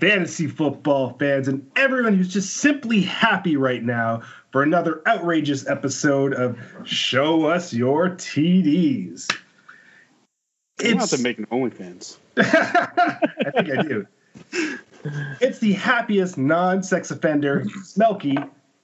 [0.00, 6.32] Fantasy football fans, and everyone who's just simply happy right now for another outrageous episode
[6.32, 9.30] of Show Us Your TDs.
[10.78, 12.16] Don't have to make an OnlyFans.
[12.38, 14.06] I think I do.
[15.40, 18.38] It's the happiest non-sex offender, Melky,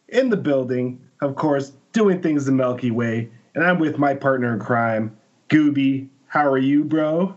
[0.08, 1.00] in the building.
[1.22, 5.16] Of course, doing things the Melky way, and I'm with my partner in crime,
[5.48, 6.08] Gooby.
[6.26, 7.34] How are you, bro?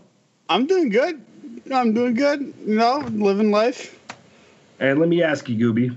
[0.50, 1.24] I'm doing good.
[1.72, 2.40] I'm doing good.
[2.66, 3.98] You know, living life.
[4.78, 5.96] And let me ask you, Gooby,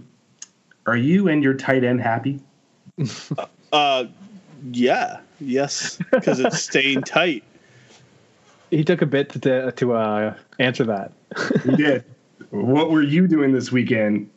[0.86, 2.40] are you and your tight end happy?
[3.72, 4.06] Uh,
[4.72, 7.44] yeah, yes, because it's staying tight.
[8.70, 11.12] He took a bit to to uh, answer that.
[11.66, 12.04] You did.
[12.52, 14.30] what were you doing this weekend?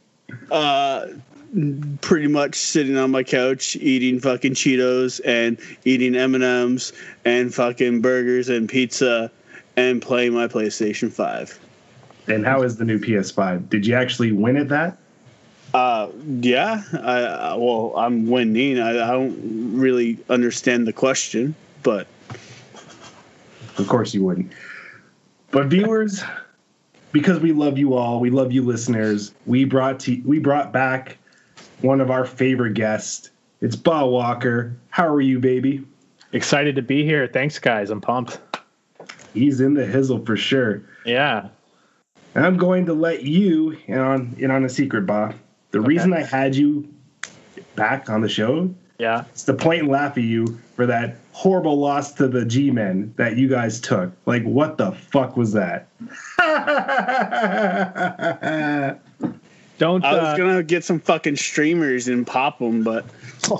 [0.50, 1.06] Uh,
[2.00, 6.92] pretty much sitting on my couch eating fucking Cheetos and eating M and M's
[7.24, 9.30] and fucking burgers and pizza
[9.76, 11.58] and play my PlayStation Five.
[12.28, 13.68] And how is the new PS5?
[13.68, 14.98] Did you actually win at that?
[15.74, 16.08] Uh,
[16.40, 16.82] yeah.
[16.92, 18.80] I, I well, I'm winning.
[18.80, 22.06] I, I don't really understand the question, but
[23.78, 24.52] Of course you wouldn't.
[25.50, 26.24] But viewers,
[27.12, 31.18] because we love you all, we love you listeners, we brought to we brought back
[31.82, 33.30] one of our favorite guests.
[33.60, 34.76] It's Bob Walker.
[34.90, 35.84] How are you, baby?
[36.32, 37.26] Excited to be here.
[37.26, 37.90] Thanks, guys.
[37.90, 38.40] I'm pumped.
[39.36, 40.82] He's in the hizzle for sure.
[41.04, 41.48] Yeah.
[42.34, 45.34] And I'm going to let you in on in on a secret, Bob.
[45.70, 46.88] The reason I had you
[47.74, 49.24] back on the show Yeah.
[49.30, 53.36] it's to point and laugh at you for that horrible loss to the G-men that
[53.36, 54.10] you guys took.
[54.24, 55.88] Like, what the fuck was that?
[59.78, 60.02] Don't.
[60.04, 63.04] I was Uh, gonna get some fucking streamers and pop them, but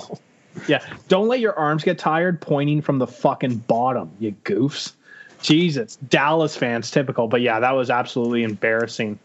[0.69, 0.82] yeah.
[1.09, 4.10] Don't let your arms get tired pointing from the fucking bottom.
[4.19, 4.92] You goofs.
[5.46, 7.28] Jesus, Dallas fans, typical.
[7.28, 9.16] But yeah, that was absolutely embarrassing.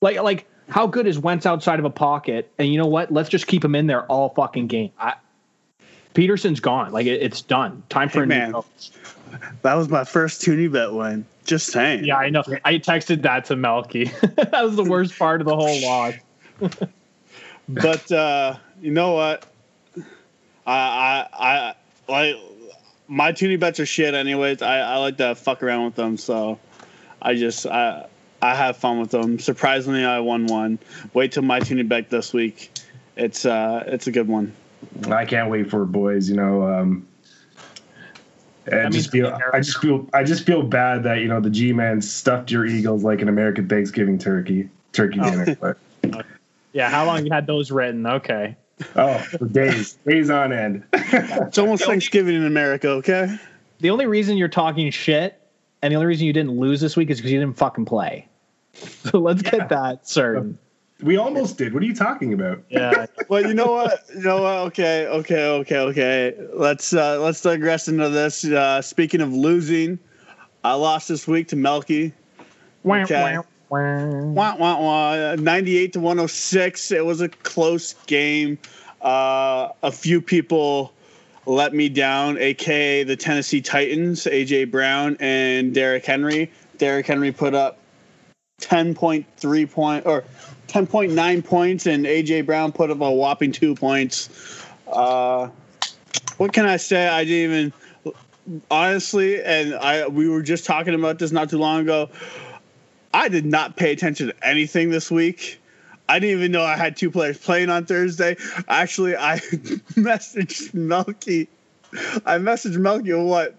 [0.00, 2.50] Like, like how good is Wentz outside of a pocket?
[2.58, 3.12] And you know what?
[3.12, 4.90] Let's just keep him in there all fucking game.
[4.98, 5.14] I,
[6.14, 6.92] Pederson's gone.
[6.92, 7.82] Like it, it's done.
[7.90, 8.52] Time for Hey, a new man.
[8.52, 8.90] coach.
[9.60, 11.26] that was my first Toonie bet win.
[11.44, 12.04] Just saying.
[12.06, 12.42] Yeah, I know.
[12.64, 14.04] I texted that to Melky.
[14.22, 16.14] that was the worst part of the whole loss.
[17.68, 19.44] but uh, you know what?
[20.66, 21.74] I I
[22.08, 22.36] I like
[23.10, 24.14] my Toonie bets are shit.
[24.14, 26.58] Anyways, I, I like to fuck around with them, so
[27.20, 28.06] I just I
[28.40, 29.38] I have fun with them.
[29.38, 30.78] Surprisingly, I won one.
[31.12, 32.70] Wait till my Toonie bet this week.
[33.16, 34.54] It's uh it's a good one.
[35.10, 36.30] I can't wait for it, boys.
[36.30, 37.06] You know, um,
[38.72, 41.72] I just feel, I just feel, I just feel bad that you know the G
[41.72, 45.30] man stuffed your Eagles like an American Thanksgiving turkey, turkey Oh.
[45.30, 45.56] dinner.
[45.60, 45.76] But,
[46.72, 48.06] Yeah, how long you had those written?
[48.06, 48.54] Okay.
[48.96, 50.84] Oh, for days, days on end.
[50.94, 53.36] It's almost Thanksgiving in America, okay?
[53.80, 55.40] The only reason you're talking shit
[55.82, 58.26] and the only reason you didn't lose this week is because you didn't fucking play.
[59.10, 59.50] So let's Yeah.
[59.50, 60.56] get that certain.
[61.02, 61.74] we almost did.
[61.74, 62.62] What are you talking about?
[62.68, 63.06] Yeah.
[63.28, 64.04] Well, you know what?
[64.14, 64.54] You know what?
[64.68, 66.34] Okay, okay, okay, okay.
[66.54, 68.44] Let's uh, let's digress into this.
[68.44, 69.98] Uh, speaking of losing,
[70.62, 72.12] I lost this week to Melky.
[72.86, 73.38] Okay.
[74.34, 75.34] Wah, wah, wah.
[75.36, 76.90] 98 to 106.
[76.90, 78.58] It was a close game.
[79.00, 80.92] Uh, a few people
[81.46, 86.50] let me down, aka the Tennessee Titans, AJ Brown and Derrick Henry.
[86.78, 87.78] Derrick Henry put up
[88.60, 90.24] 10.3 point or
[90.68, 94.64] 10.9 points, and AJ Brown put up a whopping two points.
[94.86, 95.48] Uh,
[96.36, 97.06] what can I say?
[97.06, 97.72] I didn't even
[98.70, 102.10] honestly, and I we were just talking about this not too long ago.
[103.12, 105.60] I did not pay attention to anything this week.
[106.08, 108.36] I didn't even know I had two players playing on Thursday.
[108.68, 109.38] Actually, I
[109.94, 111.48] messaged Melky.
[111.92, 113.54] I messaged Melky what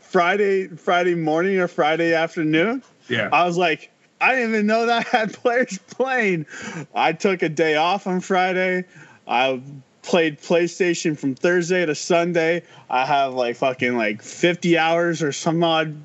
[0.00, 2.82] Friday Friday morning or Friday afternoon.
[3.08, 3.28] Yeah.
[3.32, 3.90] I was like,
[4.20, 6.46] I didn't even know that I had players playing.
[6.94, 8.84] I took a day off on Friday.
[9.26, 9.62] I
[10.02, 12.62] played PlayStation from Thursday to Sunday.
[12.88, 15.96] I have like fucking like 50 hours or some odd.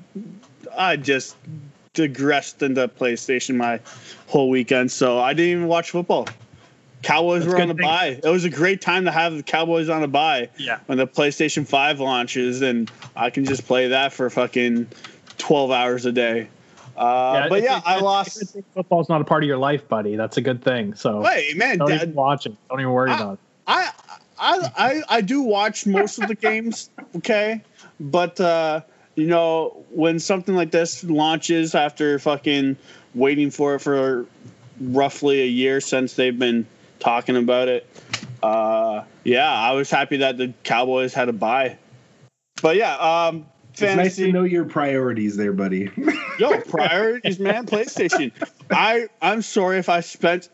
[0.76, 1.36] I just
[1.94, 3.80] digressed into PlayStation my
[4.28, 6.28] whole weekend, so I didn't even watch football.
[7.02, 7.82] Cowboys That's were on the thing.
[7.86, 8.20] bye.
[8.22, 10.78] It was a great time to have the Cowboys on a bye Yeah.
[10.86, 14.86] when the PlayStation 5 launches, and I can just play that for fucking
[15.38, 16.48] 12 hours a day.
[16.96, 18.56] Uh, but yeah, I lost.
[18.74, 20.16] Football's not a part of your life, buddy.
[20.16, 20.94] That's a good thing.
[20.94, 22.54] So Wait, man, don't Dad, even watch it.
[22.68, 23.38] Don't even worry I- about it.
[23.66, 23.90] I,
[24.38, 27.62] I I I do watch most of the games, okay,
[28.00, 28.80] but uh,
[29.20, 32.76] you know when something like this launches after fucking
[33.14, 34.26] waiting for it for
[34.80, 36.66] roughly a year since they've been
[36.98, 37.86] talking about it,
[38.42, 41.76] uh, yeah, I was happy that the Cowboys had a bye.
[42.62, 45.90] But yeah, um, It's nice to know your priorities there, buddy.
[46.38, 47.66] Yo, priorities, man.
[47.66, 48.32] PlayStation.
[48.70, 50.48] I I'm sorry if I spent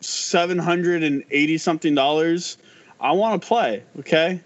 [0.00, 2.58] seven hundred and eighty something dollars.
[3.00, 3.82] I want to play.
[4.00, 4.40] Okay.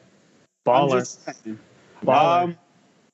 [0.66, 0.98] I'm Baller.
[1.00, 1.20] just.
[2.04, 2.42] Baller.
[2.44, 2.58] Um,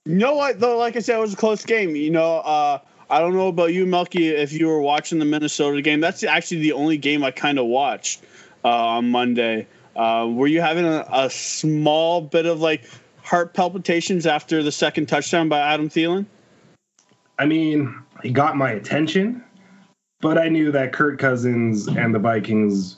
[0.07, 0.79] you know what though?
[0.79, 1.97] Like I said, it was a close game.
[1.97, 2.79] You know, uh,
[3.11, 6.01] I don't know about you, Melky, if you were watching the Minnesota game.
[6.01, 8.23] That's actually the only game I kind of watched
[8.65, 9.67] uh, on Monday.
[9.97, 12.85] Uh, were you having a, a small bit of like
[13.23, 16.27] heart palpitations after the second touchdown by Adam Thielen?
[17.39, 19.43] I mean, he got my attention,
[20.21, 22.97] but I knew that Kirk Cousins and the Vikings,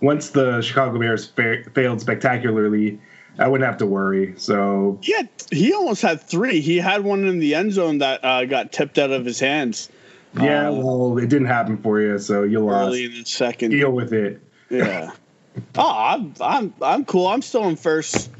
[0.00, 3.00] once the Chicago Bears fa- failed spectacularly,
[3.38, 4.34] I wouldn't have to worry.
[4.36, 6.60] So He had, he almost had three.
[6.60, 9.88] He had one in the end zone that uh, got tipped out of his hands
[10.36, 12.88] yeah, Uh, well, it didn't happen for you, so you lost.
[12.88, 13.70] early in the second.
[13.70, 14.40] Deal with it.
[14.70, 15.12] Yeah.
[15.76, 17.26] oh, I'm I'm I'm cool.
[17.26, 18.30] I'm still in first.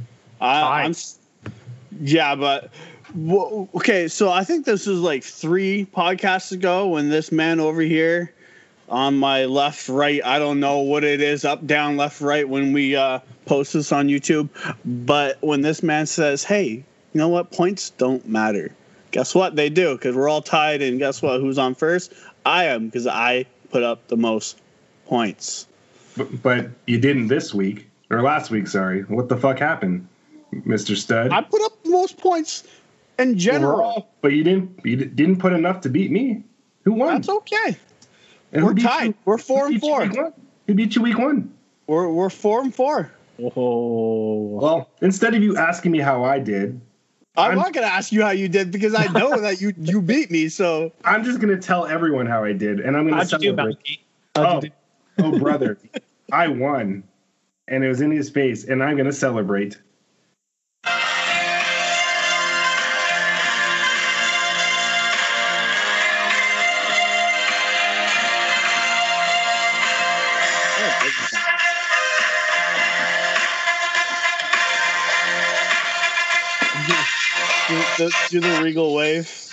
[0.41, 0.95] I, I'm.
[2.01, 2.71] Yeah, but
[3.15, 4.09] well, okay.
[4.09, 8.33] So I think this was like three podcasts ago when this man over here
[8.89, 10.25] on my left, right.
[10.25, 12.49] I don't know what it is, up, down, left, right.
[12.49, 14.49] When we uh, post this on YouTube,
[14.85, 17.51] but when this man says, "Hey, you know what?
[17.51, 18.73] Points don't matter."
[19.11, 19.57] Guess what?
[19.57, 20.83] They do because we're all tied.
[20.83, 21.41] And guess what?
[21.41, 22.13] Who's on first?
[22.45, 24.61] I am because I put up the most
[25.07, 25.67] points.
[26.17, 28.67] But, but you didn't this week or last week.
[28.67, 30.09] Sorry, what the fuck happened,
[30.65, 31.33] Mister Stud?
[31.33, 32.65] I put up the most points
[33.19, 33.81] in general.
[33.81, 34.81] Overall, but you didn't.
[34.85, 36.45] You didn't put enough to beat me.
[36.85, 37.15] Who won?
[37.15, 37.77] That's okay.
[38.53, 39.07] And who We're tied.
[39.09, 40.01] you- We're four and four.
[40.03, 40.33] week one?
[40.67, 41.53] Who beat you week one?
[41.87, 43.11] We're we're four and four.
[43.41, 44.59] Oh.
[44.61, 46.81] Well, instead of you asking me how I did,
[47.37, 50.03] I'm, I'm- not gonna ask you how you did because I know that you you
[50.03, 50.49] beat me.
[50.49, 53.57] So I'm just gonna tell everyone how I did, and I'm gonna How'd you do,
[53.57, 53.79] celebrate.
[53.89, 53.97] You
[54.37, 54.63] Oh,
[55.19, 55.79] oh, brother,
[56.31, 57.03] I won,
[57.67, 59.79] and it was in his face, and I'm gonna celebrate.
[78.31, 79.49] Do the regal wave.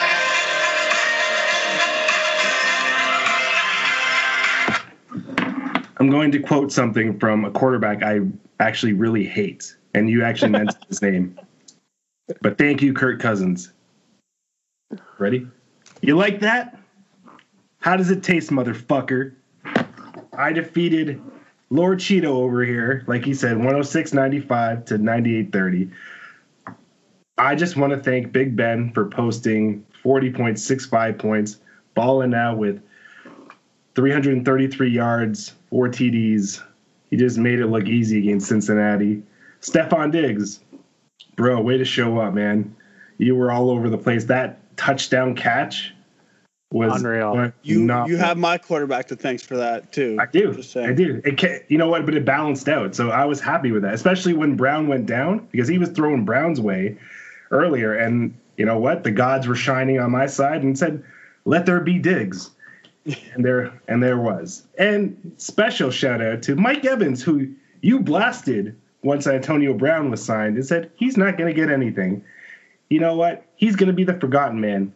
[5.98, 8.22] I'm going to quote something from a quarterback I
[8.60, 11.40] actually really hate, and you actually mentioned his name.
[12.42, 13.72] But thank you, Kirk Cousins.
[15.18, 15.48] Ready?
[16.02, 16.78] You like that?
[17.80, 19.34] How does it taste, motherfucker?
[20.38, 21.22] I defeated
[21.70, 25.92] Lord Cheeto over here, like he said, 106.95 to 98.30.
[27.38, 31.60] I just want to thank Big Ben for posting 40.65 points,
[31.94, 32.82] balling out with
[33.96, 36.64] 333 yards, four TDs.
[37.10, 39.22] He just made it look easy against Cincinnati.
[39.62, 40.62] Stefon Diggs,
[41.36, 42.76] bro, way to show up, man.
[43.18, 44.26] You were all over the place.
[44.26, 45.94] That touchdown catch
[46.72, 47.52] was Unreal.
[47.64, 50.18] You not- you have my quarterback to thanks for that too.
[50.20, 50.62] I do.
[50.76, 51.22] I do.
[51.24, 52.06] It ca you know what?
[52.06, 52.96] But it balanced out.
[52.96, 56.26] So I was happy with that, especially when Brown went down because he was throwing
[56.26, 56.98] Brown's way
[57.52, 57.94] earlier.
[57.94, 59.04] And you know what?
[59.04, 61.04] The gods were shining on my side and said,
[61.46, 62.52] "Let there be Diggs."
[63.34, 64.64] and there and there was.
[64.78, 70.56] And special shout out to Mike Evans, who you blasted once Antonio Brown was signed
[70.56, 72.24] and said he's not going to get anything.
[72.90, 73.46] You know what?
[73.56, 74.94] He's going to be the forgotten man.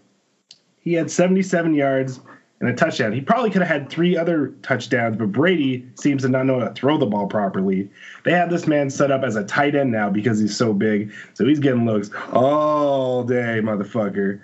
[0.81, 2.19] He had 77 yards
[2.59, 3.13] and a touchdown.
[3.13, 6.67] He probably could have had three other touchdowns, but Brady seems to not know how
[6.67, 7.89] to throw the ball properly.
[8.25, 11.13] They have this man set up as a tight end now because he's so big.
[11.35, 14.41] So he's getting looks all day, motherfucker.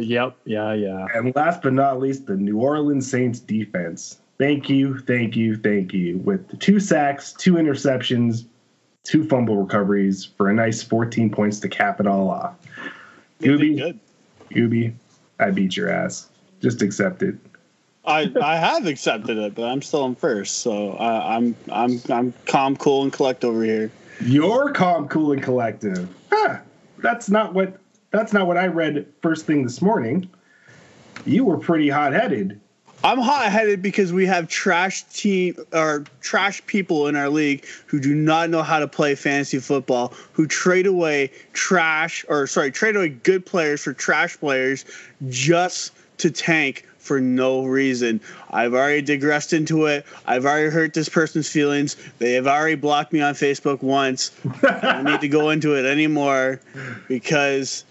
[0.02, 0.36] yep.
[0.44, 0.72] Yeah.
[0.72, 1.06] Yeah.
[1.14, 4.18] And last but not least, the New Orleans Saints defense.
[4.38, 6.18] Thank you, thank you, thank you.
[6.18, 8.46] With two sacks, two interceptions,
[9.04, 12.54] two fumble recoveries for a nice 14 points to cap it all off.
[13.40, 13.98] You did Gooby.
[14.50, 14.94] Gooby,
[15.38, 16.28] I beat your ass.
[16.62, 17.34] Just accept it.
[18.04, 22.32] I, I have accepted it, but I'm still in first, so I, I'm I'm I'm
[22.46, 23.90] calm, cool, and collect over here.
[24.20, 26.08] You're calm, cool, and collective.
[26.30, 26.58] Huh.
[26.98, 27.78] That's not what
[28.10, 30.28] that's not what I read first thing this morning.
[31.24, 32.60] You were pretty hot headed.
[33.04, 37.98] I'm hot headed because we have trash team or trash people in our league who
[37.98, 42.94] do not know how to play fantasy football, who trade away trash or sorry, trade
[42.94, 44.84] away good players for trash players
[45.28, 45.92] just
[46.22, 48.20] to tank for no reason.
[48.50, 50.06] I've already digressed into it.
[50.24, 51.96] I've already hurt this person's feelings.
[52.18, 54.30] They have already blocked me on Facebook once.
[54.62, 56.60] I don't need to go into it anymore
[57.08, 57.84] because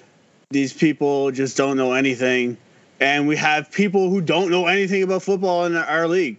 [0.50, 2.58] these people just don't know anything.
[3.02, 6.38] And we have people who don't know anything about football in our league.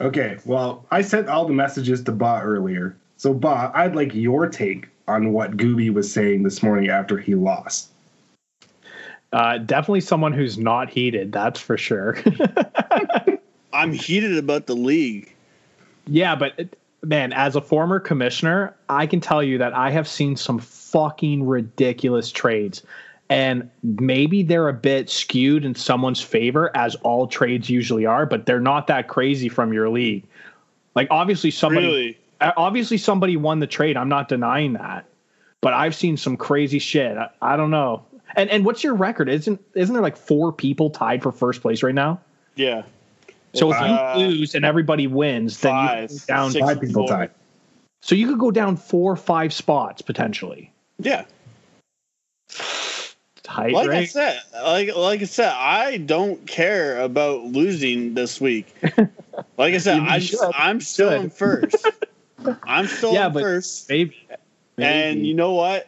[0.00, 2.96] Okay, well, I sent all the messages to Ba earlier.
[3.16, 7.34] So, Ba, I'd like your take on what Gooby was saying this morning after he
[7.34, 7.90] lost.
[9.36, 12.16] Uh, definitely someone who's not heated, that's for sure.
[13.74, 15.30] I'm heated about the league.
[16.06, 20.08] Yeah, but it, man, as a former commissioner, I can tell you that I have
[20.08, 22.82] seen some fucking ridiculous trades.
[23.28, 28.46] And maybe they're a bit skewed in someone's favor, as all trades usually are, but
[28.46, 30.24] they're not that crazy from your league.
[30.94, 32.18] Like obviously somebody Really?
[32.40, 33.98] uh, obviously somebody won the trade.
[33.98, 35.04] I'm not denying that.
[35.60, 37.18] But I've seen some crazy shit.
[37.18, 38.06] I, I don't know.
[38.36, 39.28] And and what's your record?
[39.28, 42.20] Isn't isn't there like four people tied for first place right now?
[42.54, 42.82] Yeah.
[43.54, 46.52] So if Uh, you lose and everybody wins, then you down.
[46.52, 47.16] Five people Four.
[47.16, 47.30] tied.
[48.02, 50.70] So you could go down four or five spots potentially.
[50.98, 51.24] Yeah.
[53.42, 58.74] Tight, Like I said, like like I said, I don't care about losing this week.
[59.58, 60.22] Like I said, I'm.
[60.54, 61.86] I'm still in first.
[62.62, 63.86] I'm still Yeah, in but- first.
[63.90, 64.16] Maybe.
[64.78, 65.86] And you know what?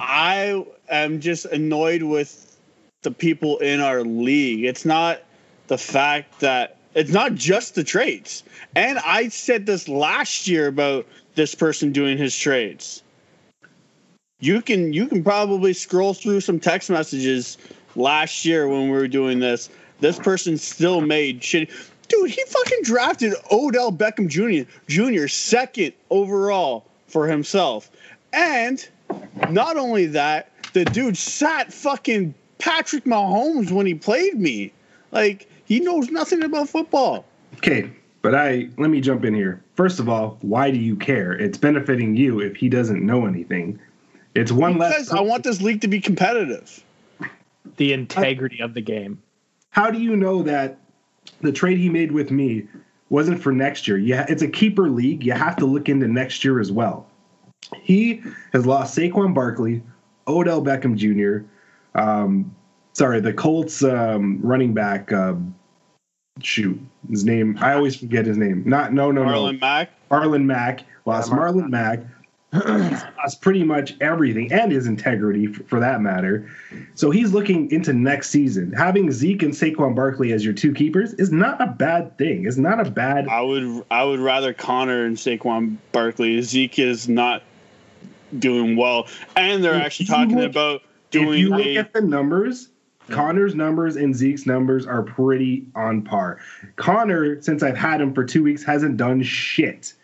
[0.00, 2.58] I am just annoyed with
[3.02, 4.64] the people in our league.
[4.64, 5.20] It's not
[5.66, 8.44] the fact that it's not just the trades.
[8.76, 13.02] And I said this last year about this person doing his trades.
[14.40, 17.58] You can you can probably scroll through some text messages
[17.94, 19.70] last year when we were doing this.
[20.00, 21.70] This person still made shit.
[22.08, 24.68] Dude, he fucking drafted Odell Beckham Jr.
[24.88, 25.28] Jr.
[25.28, 27.90] second overall for himself.
[28.32, 28.86] And
[29.50, 34.72] not only that, the dude shot fucking Patrick Mahomes when he played me.
[35.10, 37.24] Like he knows nothing about football.
[37.56, 37.90] Okay,
[38.22, 39.62] but I let me jump in here.
[39.74, 41.32] First of all, why do you care?
[41.32, 43.78] It's benefiting you if he doesn't know anything.
[44.34, 45.12] It's one Because less.
[45.12, 46.82] I want this league to be competitive.
[47.76, 49.22] the integrity of the game.
[49.70, 50.78] How do you know that
[51.40, 52.66] the trade he made with me
[53.10, 53.98] wasn't for next year?
[53.98, 55.24] Yeah, it's a keeper league.
[55.24, 57.06] You have to look into next year as well.
[57.82, 59.82] He has lost Saquon Barkley,
[60.26, 61.46] Odell Beckham Jr.
[61.98, 62.54] Um,
[62.92, 65.12] sorry, the Colts um, running back.
[65.12, 65.54] Um,
[66.40, 67.58] shoot, his name.
[67.60, 68.62] I always forget his name.
[68.66, 69.58] Not no no no Marlon no.
[69.60, 69.90] Mack.
[70.10, 72.00] Marlon Mack lost Yeah, Marlon Marlon Mack.
[73.16, 76.50] Lost pretty much everything and his integrity f- for that matter.
[76.94, 78.72] So he's looking into next season.
[78.72, 82.44] Having Zeke and Saquon Barkley as your two keepers is not a bad thing.
[82.46, 83.26] It's not a bad.
[83.28, 86.42] I would I would rather Conner and Saquon Barkley.
[86.42, 87.42] Zeke is not
[88.38, 91.34] doing well, and they're If actually talking look- about doing.
[91.34, 91.76] If you look a.
[91.76, 92.68] at the numbers,
[93.08, 96.38] Conner's numbers and Zeke's numbers are pretty on par.
[96.76, 99.94] Conner, since I've had him for two weeks, hasn't done shit.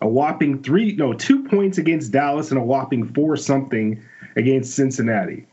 [0.00, 4.02] A whopping three, no, two points against Dallas and a whopping four something
[4.36, 5.46] against Cincinnati.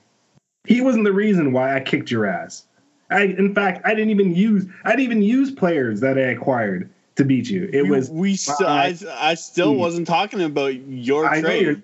[0.66, 2.66] He wasn't the reason why I kicked your ass.
[3.10, 6.90] I, in fact, I didn't even use, I didn't even use players that I acquired
[7.16, 7.70] to beat you.
[7.72, 11.84] It we, was we still I, I still wasn't talking about your I trade.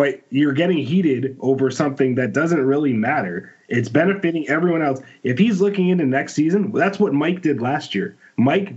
[0.00, 3.54] But you're getting heated over something that doesn't really matter.
[3.68, 5.02] It's benefiting everyone else.
[5.24, 8.16] If he's looking into next season, that's what Mike did last year.
[8.38, 8.72] Mike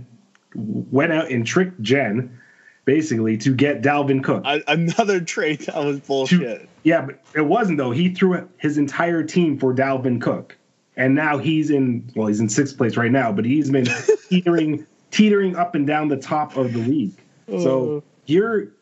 [0.54, 2.38] went out and tricked Jen,
[2.84, 4.42] basically, to get Dalvin Cook.
[4.68, 6.68] Another trade that was bullshit.
[6.82, 7.90] yeah, but it wasn't though.
[7.90, 10.58] He threw his entire team for Dalvin Cook,
[10.94, 12.12] and now he's in.
[12.14, 13.88] Well, he's in sixth place right now, but he's been
[14.28, 17.16] teetering, teetering up and down the top of the league.
[17.48, 18.00] So uh.
[18.26, 18.74] you're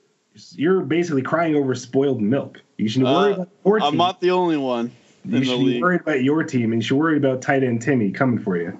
[0.52, 2.60] you're basically crying over spoiled milk.
[2.76, 3.88] You should worry Uh, about your team.
[3.88, 4.92] I'm not the only one
[5.24, 7.62] you in the should be worried about your team, and you should worry about tight
[7.62, 8.78] end Timmy coming for you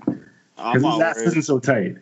[0.57, 1.97] because his ass isn't so tight.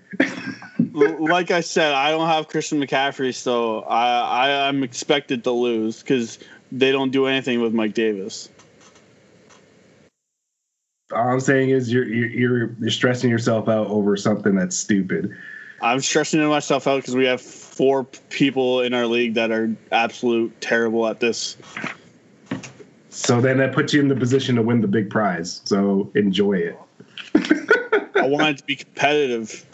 [0.92, 6.00] Like I said, I don't have Christian McCaffrey, so I, I I'm expected to lose
[6.00, 6.38] because
[6.72, 8.48] they don't do anything with Mike Davis.
[11.12, 15.36] All I'm saying is you're you're, you're stressing yourself out over something that's stupid.
[15.82, 17.40] I'm stressing myself out because we have
[17.70, 21.56] four people in our league that are absolute terrible at this.
[23.10, 25.62] So then that puts you in the position to win the big prize.
[25.64, 26.78] So enjoy it.
[28.16, 29.64] I wanted to be competitive.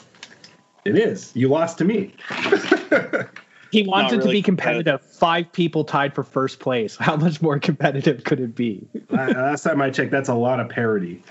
[0.85, 1.33] It is.
[1.35, 2.15] You lost to me.
[3.73, 5.03] He wanted it to be competitive.
[5.03, 6.97] Five people tied for first place.
[6.97, 8.87] How much more competitive could it be?
[9.11, 11.23] Last time I checked, that's a lot of parity.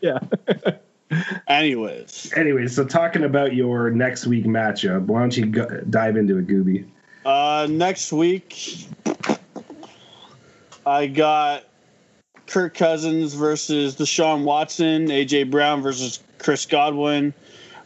[0.00, 0.18] yeah.
[1.48, 6.38] Anyways, Anyway, so talking about your next week matchup, why don't you go, dive into
[6.38, 6.86] it, Gooby?
[7.24, 8.86] uh, next week
[10.86, 11.64] I got
[12.46, 17.34] Kirk Cousins versus Deshaun Watson, AJ Brown versus Chris Godwin,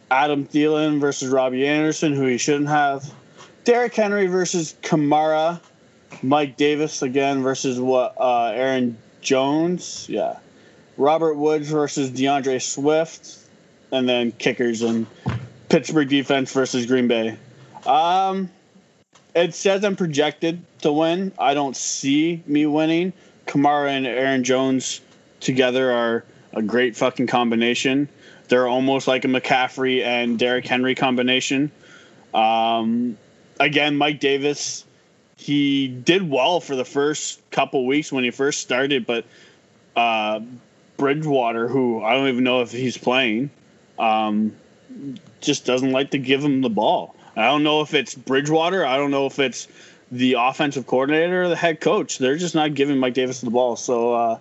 [0.09, 3.11] Adam Thielen versus Robbie Anderson, who he shouldn't have,
[3.63, 5.59] Derrick Henry versus Kamara,
[6.23, 10.37] Mike Davis again versus what uh, Aaron Jones, yeah,
[10.97, 13.37] Robert Woods versus D'Andre Swift,
[13.91, 15.07] and then kickers and
[15.69, 17.37] Pittsburgh defense versus Green Bay.
[17.85, 18.49] Um,
[19.35, 21.31] it says I'm projected to win.
[21.37, 23.13] I don't see me winning.
[23.45, 25.01] Kamara and Aaron Jones
[25.39, 28.07] together are a great fucking combination.
[28.47, 31.71] They're almost like a McCaffrey and Derrick Henry combination.
[32.33, 33.17] Um,
[33.59, 34.85] again, Mike Davis,
[35.35, 39.25] he did well for the first couple weeks when he first started, but
[39.95, 40.41] uh,
[40.97, 43.49] Bridgewater, who I don't even know if he's playing,
[43.99, 44.55] um,
[45.41, 47.15] just doesn't like to give him the ball.
[47.35, 48.85] I don't know if it's Bridgewater.
[48.85, 49.67] I don't know if it's
[50.11, 52.17] the offensive coordinator or the head coach.
[52.17, 53.75] They're just not giving Mike Davis the ball.
[53.75, 54.39] So, uh,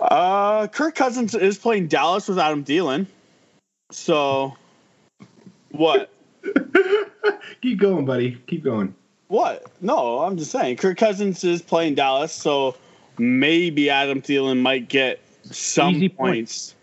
[0.00, 3.06] uh, Kirk Cousins is playing Dallas with Adam Thielen.
[3.90, 4.56] So,
[5.70, 6.10] what?
[7.62, 8.36] Keep going, buddy.
[8.46, 8.94] Keep going.
[9.28, 9.66] What?
[9.80, 10.76] No, I'm just saying.
[10.76, 12.76] Kirk Cousins is playing Dallas, so
[13.18, 16.16] maybe Adam Thielen might get some Easy points.
[16.16, 16.74] points.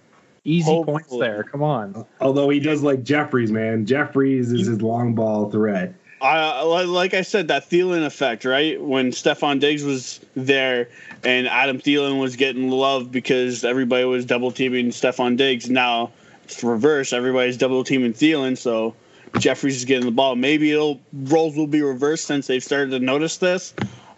[0.43, 1.03] Easy Hopefully.
[1.03, 1.43] points there.
[1.43, 2.05] Come on.
[2.19, 3.85] Although he does like Jeffries, man.
[3.85, 5.93] Jeffries is his long ball threat.
[6.21, 8.79] I like I said, that Thielen effect, right?
[8.79, 10.89] When Stefon Diggs was there
[11.23, 15.69] and Adam Thielen was getting love because everybody was double teaming Stefon Diggs.
[15.69, 16.11] Now
[16.43, 17.11] it's reverse.
[17.11, 18.93] Everybody's double teaming Thielen, so
[19.39, 20.35] Jeffries is getting the ball.
[20.35, 23.73] Maybe it'll roles will be reversed since they've started to notice this.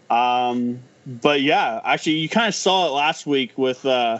[0.09, 4.19] Um, but yeah, actually, you kind of saw it last week with uh,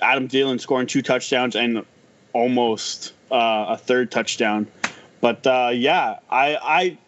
[0.00, 1.84] Adam Thielen scoring two touchdowns and
[2.32, 4.66] almost uh, a third touchdown.
[5.20, 6.98] But uh, yeah, I, I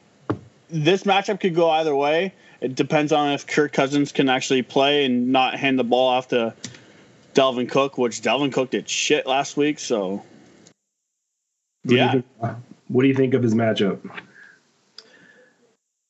[0.71, 2.33] this matchup could go either way.
[2.61, 6.29] It depends on if Kirk Cousins can actually play and not hand the ball off
[6.29, 6.55] to
[7.35, 9.79] Dalvin Cook, which Dalvin Cook did shit last week.
[9.79, 10.23] So What
[11.87, 12.27] do you yeah, think-
[12.89, 13.99] what do you think of his matchup?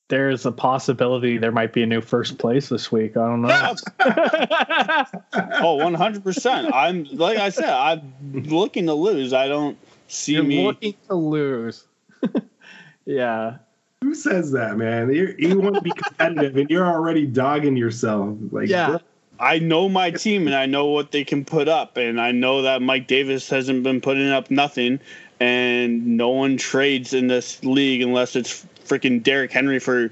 [0.08, 3.16] There's a possibility there might be a new first place this week.
[3.16, 3.74] I don't know.
[4.00, 5.04] oh,
[5.62, 6.74] oh, one hundred percent.
[6.74, 9.32] I'm like I said, I'm looking to lose.
[9.32, 10.64] I don't see You're me.
[10.66, 11.84] looking to lose.
[13.06, 13.56] yeah.
[14.02, 15.10] Who says that, man?
[15.14, 18.36] You're, you want to be competitive, and you're already dogging yourself.
[18.50, 18.98] Like, Yeah.
[19.40, 22.62] I know my team and I know what they can put up, and I know
[22.62, 25.00] that Mike Davis hasn't been putting up nothing,
[25.44, 30.10] and no one trades in this league unless it's freaking Derrick Henry for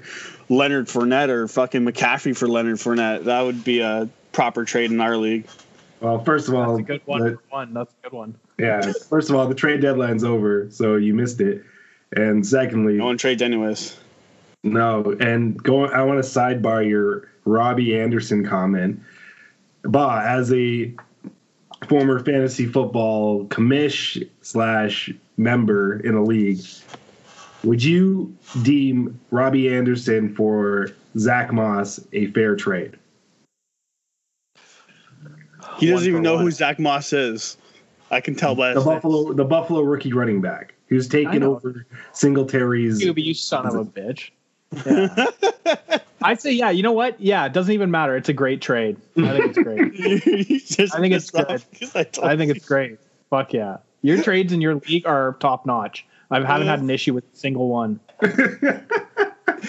[0.49, 3.25] Leonard Fournette or fucking McCaffrey for Leonard Fournette.
[3.25, 5.47] That would be a proper trade in our league.
[6.01, 7.21] well, first of all, That's a good one.
[7.21, 7.73] the- one.
[7.73, 8.35] That's a good one.
[8.59, 8.91] yeah.
[9.09, 11.63] First of all, the trade deadline's over, so you missed it.
[12.15, 13.97] And secondly, No one trades anyways.
[14.63, 15.91] No, and going.
[15.91, 19.01] I want to sidebar your Robbie Anderson comment.
[19.83, 20.93] Bah, as a
[21.89, 26.61] former fantasy football commish slash member in a league,
[27.63, 32.97] would you deem Robbie Anderson for Zach Moss a fair trade?
[35.77, 36.43] He doesn't One even know one.
[36.45, 37.57] who Zach Moss is.
[38.11, 38.93] I can tell by The his face.
[38.95, 41.55] Buffalo, the Buffalo rookie running back who's I taken know.
[41.55, 43.03] over Singletary's.
[43.03, 44.29] You, you son of a bitch.
[44.85, 45.97] Yeah.
[46.21, 47.19] I'd say, yeah, you know what?
[47.19, 48.15] Yeah, it doesn't even matter.
[48.15, 48.97] It's a great trade.
[49.17, 49.79] I think it's great.
[50.93, 51.47] I think it's pissed good.
[52.23, 52.55] I, I think you.
[52.55, 52.97] it's great.
[53.29, 53.77] Fuck yeah.
[54.03, 56.05] Your trades in your league are top notch.
[56.29, 57.99] I haven't had an issue with a single one.
[58.21, 59.65] the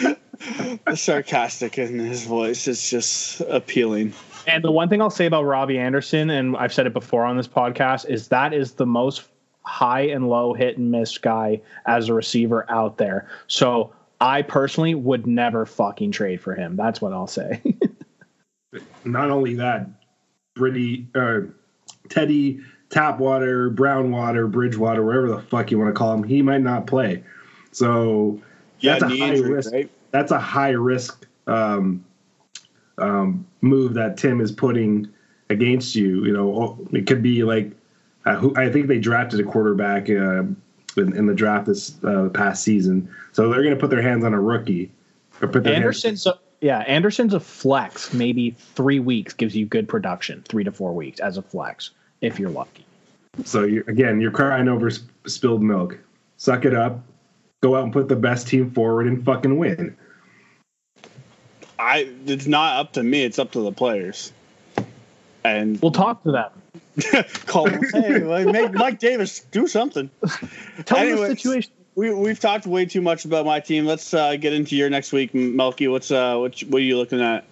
[0.94, 4.12] sarcastic in his voice is just appealing.
[4.46, 7.36] And the one thing I'll say about Robbie Anderson, and I've said it before on
[7.36, 9.24] this podcast, is that is the most
[9.62, 13.28] high and low hit and miss guy as a receiver out there.
[13.46, 16.76] So I personally would never fucking trade for him.
[16.76, 17.62] That's what I'll say.
[19.04, 19.88] not only that,
[20.54, 21.40] Britty, uh,
[22.08, 26.86] Teddy Tapwater, Brownwater, Bridgewater, whatever the fuck you want to call him, he might not
[26.86, 27.22] play.
[27.72, 28.40] So
[28.80, 29.72] Yeah, that's a high injury, risk.
[29.72, 29.90] right?
[30.10, 32.04] That's a high risk um,
[32.98, 35.08] um, move that Tim is putting
[35.50, 36.24] against you.
[36.24, 37.72] You know, it could be like
[38.24, 40.44] uh, who I think they drafted a quarterback uh,
[40.96, 44.24] in, in the draft this uh, past season, so they're going to put their hands
[44.24, 44.92] on a rookie.
[45.42, 48.14] Or put their hands- Anderson's a, yeah, Anderson's a flex.
[48.14, 50.44] Maybe three weeks gives you good production.
[50.48, 51.90] Three to four weeks as a flex
[52.24, 52.84] if you're lucky.
[53.44, 55.98] So you again, you're crying over sp- spilled milk.
[56.36, 57.00] Suck it up.
[57.62, 59.96] Go out and put the best team forward and fucking win.
[61.78, 64.32] I it's not up to me, it's up to the players.
[65.44, 66.50] And We'll talk to them.
[67.46, 70.08] call them, hey, like, make Mike Davis do something.
[70.84, 71.72] Tell them the situation.
[71.96, 73.84] We we've talked way too much about my team.
[73.84, 75.86] Let's uh, get into your next week, Melky.
[75.88, 77.44] What's uh what what are you looking at?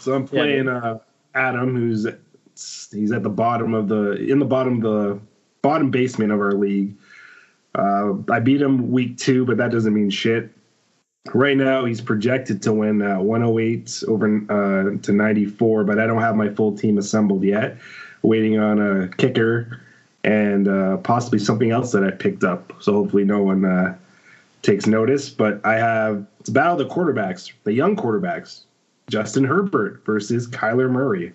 [0.00, 0.98] So I'm playing uh,
[1.34, 2.06] Adam, who's
[2.92, 5.20] he's at the bottom of the in the bottom of the
[5.62, 6.96] bottom basement of our league.
[7.74, 10.50] Uh, I beat him week two, but that doesn't mean shit.
[11.34, 16.20] Right now, he's projected to win uh, 108 over uh, to 94, but I don't
[16.20, 17.78] have my full team assembled yet.
[18.22, 19.80] Waiting on a kicker
[20.24, 22.72] and uh, possibly something else that I picked up.
[22.80, 23.96] So hopefully, no one uh,
[24.62, 25.28] takes notice.
[25.28, 28.62] But I have it's battle the quarterbacks, the young quarterbacks.
[29.08, 31.32] Justin Herbert versus Kyler Murray.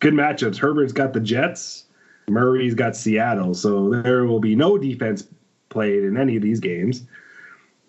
[0.00, 0.58] Good matchups.
[0.58, 1.84] Herbert's got the Jets,
[2.28, 5.26] Murray's got Seattle, so there will be no defense
[5.68, 7.02] played in any of these games.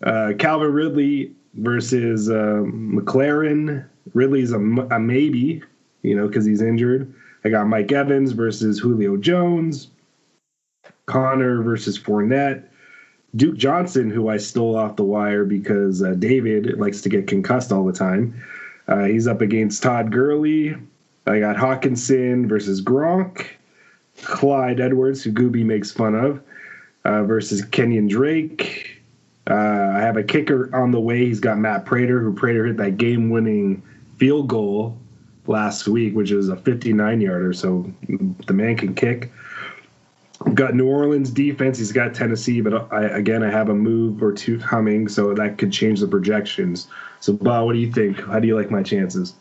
[0.04, 3.86] Uh, Calvin Ridley versus uh, McLaurin.
[4.14, 5.62] Ridley's a, a maybe,
[6.02, 7.14] you know, because he's injured.
[7.44, 9.90] I got Mike Evans versus Julio Jones.
[11.06, 12.66] Conner versus Fournette.
[13.36, 17.72] Duke Johnson, who I stole off the wire because uh, David likes to get concussed
[17.72, 18.42] all the time.
[18.88, 20.76] Uh, he's up against Todd Gurley.
[21.28, 23.46] I got Hockenson versus Gronk.
[24.24, 26.42] Clyde Edwards, who Gooby makes fun of,
[27.06, 29.02] uh, versus Kenyon Drake.
[29.50, 31.26] Uh, I have a kicker on the way.
[31.26, 33.82] He's got Matt Prater, who Prater hit that game winning
[34.18, 34.98] field goal
[35.48, 37.54] last week, which is a 59 yarder.
[37.54, 37.92] So
[38.46, 39.32] the man can kick.
[40.54, 41.80] Got New Orleans defense.
[41.80, 45.58] He's got Tennessee, but I, again, I have a move or two coming, so that
[45.58, 46.88] could change the projections.
[47.20, 48.22] So, Bob, what do you think?
[48.22, 49.34] How do you like my chances?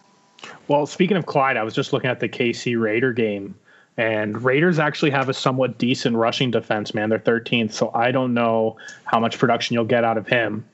[0.69, 3.55] Well, speaking of Clyde, I was just looking at the KC Raider game,
[3.97, 7.09] and Raiders actually have a somewhat decent rushing defense, man.
[7.09, 10.65] They're 13th, so I don't know how much production you'll get out of him.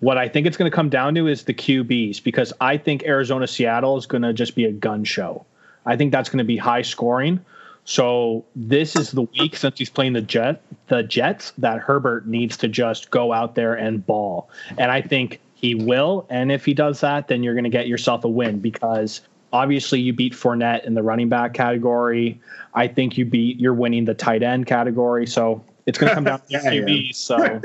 [0.00, 3.04] What I think it's going to come down to is the QBs, because I think
[3.04, 5.44] Arizona Seattle is going to just be a gun show.
[5.86, 7.44] I think that's going to be high scoring.
[7.84, 12.56] So this is the week since he's playing the Jet the Jets that Herbert needs
[12.58, 14.48] to just go out there and ball.
[14.78, 16.26] And I think he will.
[16.28, 19.98] And if he does that, then you're going to get yourself a win because obviously
[19.98, 22.38] you beat Fournette in the running back category.
[22.74, 25.26] I think you beat you're winning the tight end category.
[25.26, 27.14] So it's going to come down to Yeah, QBs.
[27.14, 27.62] So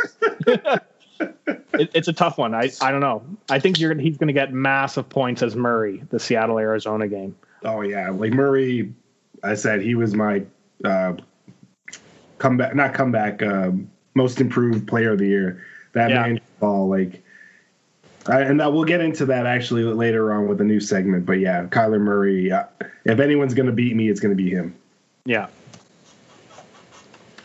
[1.73, 2.55] it, it's a tough one.
[2.55, 3.21] I I don't know.
[3.49, 7.35] I think you're he's going to get massive points as Murray the Seattle Arizona game.
[7.65, 8.93] Oh yeah, like Murray.
[9.43, 10.43] I said he was my
[10.85, 11.15] uh,
[12.37, 13.71] comeback, not comeback, uh,
[14.13, 15.65] most improved player of the year.
[15.91, 16.21] That Yeah.
[16.21, 17.23] man ball like.
[18.29, 21.25] I, and that we'll get into that actually later on with a new segment.
[21.25, 22.51] But yeah, Kyler Murray.
[22.51, 22.63] Uh,
[23.05, 24.75] if anyone's going to beat me, it's going to be him.
[25.25, 25.47] Yeah.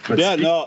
[0.07, 0.67] But yeah, speak- no,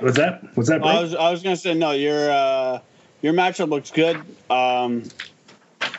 [0.00, 0.42] What's that?
[0.56, 0.82] What's that?
[0.82, 1.92] I was I was gonna say no.
[1.92, 2.80] Your uh,
[3.22, 4.16] your matchup looks good.
[4.50, 5.04] Um,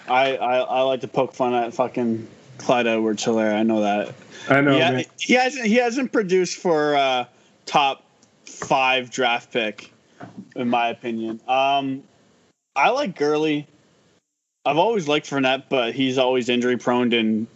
[0.08, 3.56] I, I I like to poke fun at fucking Clyde Edwards Helaire.
[3.56, 4.14] I know that.
[4.50, 4.78] I know.
[4.78, 5.06] yeah, man.
[5.20, 7.26] he hasn't he hasn't produced for uh,
[7.66, 8.04] top
[8.46, 9.92] five draft pick,
[10.56, 11.42] in my opinion.
[11.48, 12.04] Um,
[12.76, 13.68] I like Gurley.
[14.66, 17.48] I've always liked Fournette, but he's always injury prone, and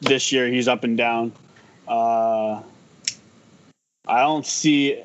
[0.00, 1.32] this year he's up and down.
[1.86, 2.62] Uh,
[4.06, 5.02] I don't see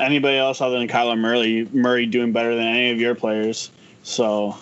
[0.00, 3.70] anybody else other than Kyler Murray Murray doing better than any of your players.
[4.04, 4.56] So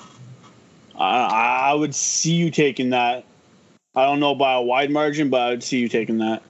[0.98, 3.24] I, I would see you taking that.
[3.94, 6.42] I don't know by a wide margin, but I would see you taking that.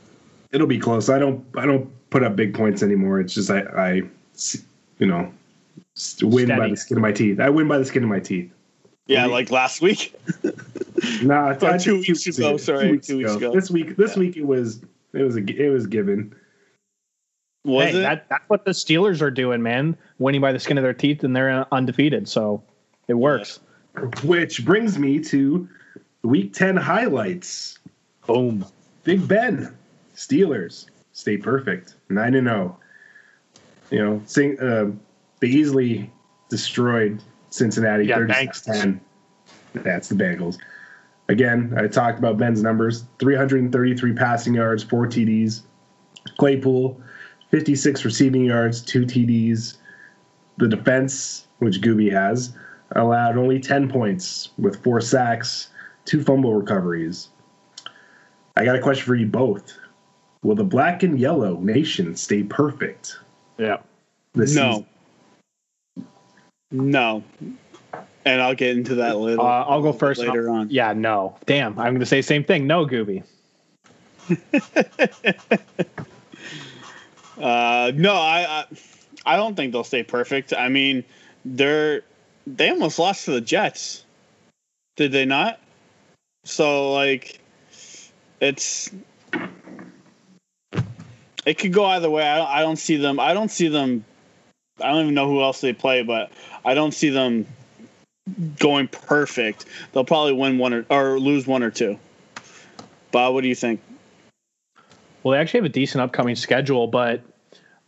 [0.52, 1.08] It'll be close.
[1.08, 1.44] I don't.
[1.56, 3.20] I don't put up big points anymore.
[3.20, 3.60] It's just I.
[3.60, 4.02] I
[4.98, 5.30] you know,
[5.96, 7.40] s- win by the skin of my teeth.
[7.40, 8.50] I win by the skin of my teeth.
[9.06, 10.14] Yeah, like last week.
[11.22, 13.52] Nah, Oh, I- two weeks ago, sorry, two weeks ago.
[13.52, 14.80] This week, this week it was
[15.12, 16.34] it was a it was given.
[17.64, 18.02] Was hey, it?
[18.02, 19.96] That, that's what the Steelers are doing, man.
[20.18, 22.28] Winning by the skin of their teeth, and they're undefeated.
[22.28, 22.62] So
[23.08, 23.60] it works.
[24.24, 25.68] Which brings me to
[26.22, 27.78] week ten highlights.
[28.26, 28.64] Boom.
[29.04, 29.76] Big Ben,
[30.16, 32.78] Steelers stay perfect, nine and zero.
[33.90, 34.90] You know, sing, uh,
[35.40, 36.10] they easily
[36.48, 39.00] destroyed Cincinnati, Yeah, 36-10.
[39.74, 40.58] That's the Bengals.
[41.28, 45.62] Again, I talked about Ben's numbers: 333 passing yards, four TDs.
[46.38, 47.00] Claypool,
[47.50, 49.76] 56 receiving yards, two TDs.
[50.58, 52.52] The defense, which Gooby has,
[52.92, 55.68] allowed only 10 points with four sacks,
[56.04, 57.28] two fumble recoveries.
[58.56, 59.76] I got a question for you both.
[60.42, 63.18] Will the black and yellow nation stay perfect?
[63.58, 63.78] Yeah.
[64.34, 64.86] This no.
[66.70, 67.22] No.
[68.24, 69.40] And I'll get into that later.
[69.40, 70.20] Uh, I'll go first.
[70.20, 70.68] later on.
[70.70, 70.92] Yeah.
[70.92, 71.38] No.
[71.46, 71.78] Damn.
[71.78, 72.66] I'm going to say same thing.
[72.66, 73.22] No, Gooby.
[77.38, 78.64] Uh, no, I, I
[79.26, 80.54] I don't think they'll stay perfect.
[80.54, 81.04] I mean,
[81.44, 82.02] they're
[82.46, 84.04] they almost lost to the Jets,
[84.96, 85.60] did they not?
[86.44, 87.40] So like,
[88.40, 88.90] it's
[91.44, 92.26] it could go either way.
[92.26, 93.20] I don't, I don't see them.
[93.20, 94.04] I don't see them.
[94.80, 96.30] I don't even know who else they play, but
[96.64, 97.46] I don't see them
[98.58, 99.64] going perfect.
[99.92, 101.98] They'll probably win one or, or lose one or two.
[103.10, 103.80] Bob, what do you think?
[105.22, 107.22] Well, they actually have a decent upcoming schedule, but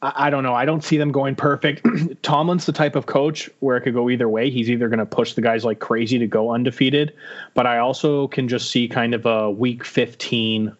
[0.03, 0.55] I, I don't know.
[0.55, 1.87] I don't see them going perfect.
[2.22, 4.51] Tomlin's the type of coach where it could go either way.
[4.51, 7.12] He's either going to push the guys like crazy to go undefeated,
[7.55, 10.74] but I also can just see kind of a week 15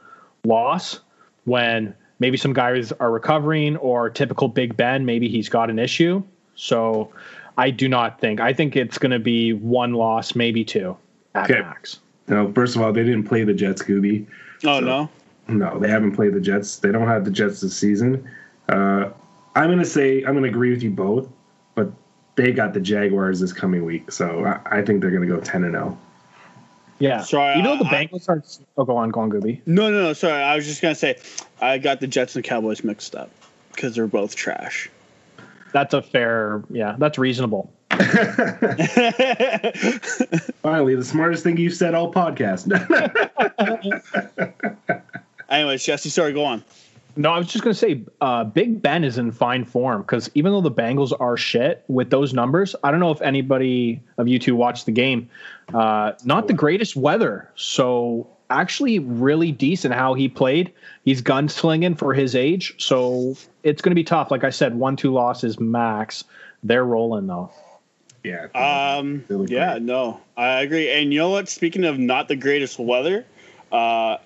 [0.45, 1.01] loss
[1.45, 6.23] when maybe some guys are recovering or typical Big Ben, maybe he's got an issue.
[6.55, 7.13] So
[7.57, 8.41] I do not think.
[8.41, 10.97] I think it's going to be one loss, maybe two
[11.35, 11.61] at okay.
[11.61, 12.01] max.
[12.27, 14.27] No, first of all, they didn't play the Jets, Gooby.
[14.65, 15.09] Oh so, no.
[15.49, 16.77] No, they haven't played the Jets.
[16.77, 18.29] They don't have the Jets this season.
[18.69, 19.11] Uh,
[19.55, 21.29] I'm going to say I'm going to agree with you both,
[21.75, 21.91] but
[22.37, 25.41] they got the Jaguars this coming week, so I, I think they're going to go
[25.41, 25.99] 10 and 0.
[26.99, 27.23] Yeah.
[27.23, 28.43] Sorry, uh, you know the Bengals are.
[28.77, 29.61] Oh, go on, go on, Gooby.
[29.67, 30.13] No, no, no.
[30.13, 31.19] Sorry, I was just gonna say
[31.61, 33.31] I got the Jets and the Cowboys mixed up
[33.73, 34.91] because they're both trash.
[35.73, 36.63] That's a fair.
[36.71, 37.73] Yeah, that's reasonable.
[37.91, 38.05] Finally,
[40.95, 42.69] the smartest thing you've said all podcast.
[45.49, 46.65] Anyways, Jesse, sorry, go on.
[47.19, 50.31] No, I was just going to say, uh, Big Ben is in fine form because
[50.37, 54.29] even though the Bengals are shit with those numbers, I don't know if anybody of
[54.29, 55.29] you two watched the game.
[55.75, 60.73] Uh, not the greatest weather, so actually really decent how he played.
[61.05, 64.31] He's gunslinging for his age, so it's going to be tough.
[64.31, 66.23] Like I said, one two losses max.
[66.63, 67.51] They're rolling though.
[68.23, 68.47] Yeah.
[68.55, 69.25] Um.
[69.29, 69.73] Yeah.
[69.73, 69.83] Great.
[69.83, 70.89] No, I agree.
[70.93, 71.49] And you know what?
[71.49, 73.27] Speaking of not the greatest weather,
[73.73, 74.19] uh,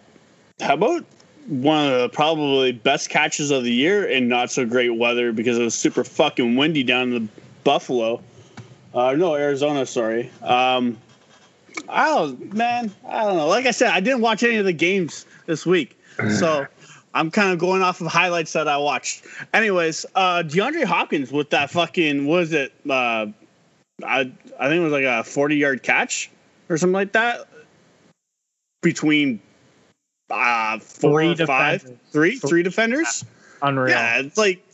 [0.61, 1.07] how about
[1.47, 5.59] one of the probably best catches of the year in not so great weather because
[5.59, 7.33] it was super fucking windy down in the
[7.65, 8.23] Buffalo.
[8.95, 9.87] Uh, no, Arizona.
[9.87, 10.31] Sorry.
[10.43, 10.99] Um,
[11.89, 12.93] I don't, man.
[13.09, 13.49] I don't know.
[13.49, 15.99] Like I said, I didn't watch any of the games this week,
[16.39, 16.67] so
[17.15, 19.25] I'm kind of going off of highlights that I watched.
[19.53, 22.73] Anyways, uh, DeAndre Hopkins with that fucking was it?
[22.89, 23.27] Uh,
[24.05, 26.31] I I think it was like a 40 yard catch
[26.69, 27.49] or something like that
[28.83, 29.41] between
[30.33, 33.25] uh, four three five, three, three defenders.
[33.61, 33.91] Unreal.
[33.91, 34.65] Yeah, it's like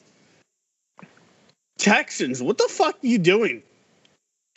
[1.78, 2.42] Texans.
[2.42, 3.62] What the fuck are you doing?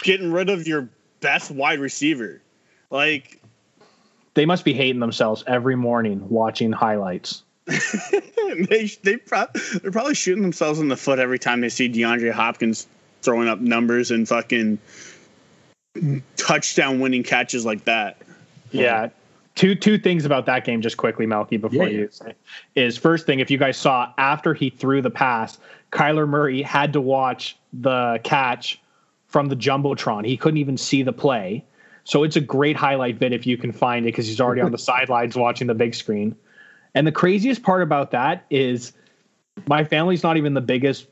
[0.04, 2.42] Getting rid of your best wide receiver,
[2.90, 3.42] like
[4.34, 7.44] they must be hating themselves every morning watching highlights.
[7.68, 9.48] they they pro-
[9.82, 12.88] they're probably shooting themselves in the foot every time they see DeAndre Hopkins
[13.22, 14.80] throwing up numbers and fucking
[16.38, 18.18] touchdown winning catches like that.
[18.72, 19.10] Yeah,
[19.56, 22.34] two two things about that game just quickly, Melky, before yeah, you say
[22.76, 25.58] is first thing if you guys saw after he threw the pass,
[25.92, 28.82] Kyler Murray had to watch the catch
[29.28, 30.26] from the jumbotron.
[30.26, 31.64] He couldn't even see the play.
[32.04, 34.72] So it's a great highlight bit if you can find it because he's already on
[34.72, 36.36] the sidelines watching the big screen.
[36.94, 38.92] And the craziest part about that is
[39.68, 41.08] my family's not even the biggest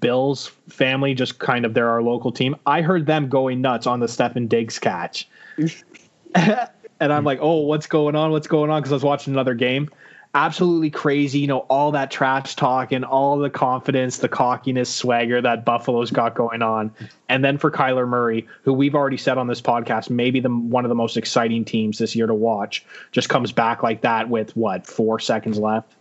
[0.00, 2.56] Bills family, just kind of they're our local team.
[2.66, 5.28] I heard them going nuts on the Stefon Diggs catch.
[7.00, 8.30] and I'm like, oh, what's going on?
[8.30, 8.80] What's going on?
[8.80, 9.90] Because I was watching another game.
[10.32, 15.40] Absolutely crazy, you know, all that trash talk and all the confidence, the cockiness, swagger
[15.40, 16.92] that Buffalo's got going on.
[17.28, 20.84] And then for Kyler Murray, who we've already said on this podcast, maybe the one
[20.84, 24.56] of the most exciting teams this year to watch, just comes back like that with
[24.56, 25.92] what, four seconds left?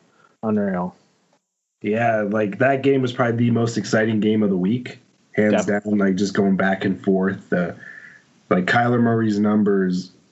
[0.44, 0.96] Unreal.
[1.82, 5.00] Yeah, like that game was probably the most exciting game of the week,
[5.32, 5.92] hands Definitely.
[5.92, 6.00] down.
[6.08, 7.52] Like just going back and forth.
[7.52, 7.72] Uh,
[8.50, 10.12] like Kyler Murray's numbers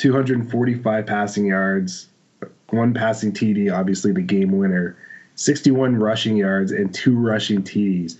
[0.00, 2.08] 245 passing yards,
[2.70, 4.96] one passing TD, obviously the game winner,
[5.34, 8.16] 61 rushing yards, and two rushing TDs.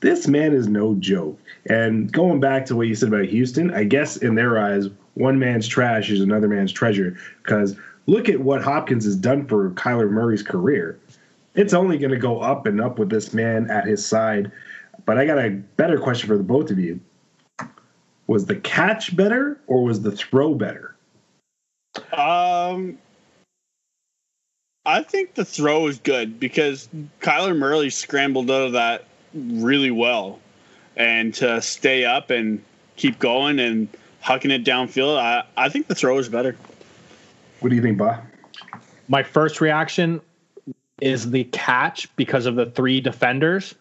[0.00, 1.40] This man is no joke.
[1.64, 5.38] And going back to what you said about Houston, I guess in their eyes, one
[5.38, 7.16] man's trash is another man's treasure.
[7.42, 10.98] Because look at what Hopkins has done for Kyler Murray's career.
[11.54, 14.52] It's only going to go up and up with this man at his side.
[15.06, 17.00] But I got a better question for the both of you.
[18.26, 20.93] Was the catch better or was the throw better?
[22.12, 22.98] Um,
[24.86, 26.88] I think the throw is good because
[27.20, 29.04] Kyler Murray scrambled out of that
[29.34, 30.40] really well,
[30.96, 32.62] and to stay up and
[32.96, 33.88] keep going and
[34.22, 36.56] hucking it downfield, I, I think the throw is better.
[37.60, 38.22] What do you think, Bob?
[39.08, 40.20] My first reaction
[41.00, 43.74] is the catch because of the three defenders,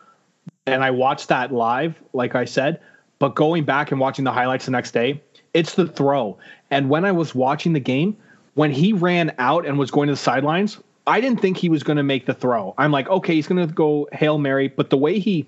[0.65, 2.79] and I watched that live, like I said.
[3.19, 5.21] But going back and watching the highlights the next day,
[5.53, 6.37] it's the throw.
[6.73, 8.17] And when I was watching the game,
[8.55, 11.83] when he ran out and was going to the sidelines, I didn't think he was
[11.83, 12.73] going to make the throw.
[12.77, 14.69] I'm like, okay, he's going to go Hail Mary.
[14.69, 15.45] But the way he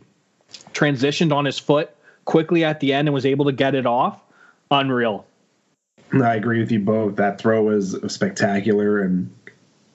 [0.74, 1.90] transitioned on his foot
[2.26, 4.20] quickly at the end and was able to get it off,
[4.70, 5.26] unreal.
[6.14, 7.16] I agree with you both.
[7.16, 9.02] That throw was spectacular.
[9.02, 9.34] And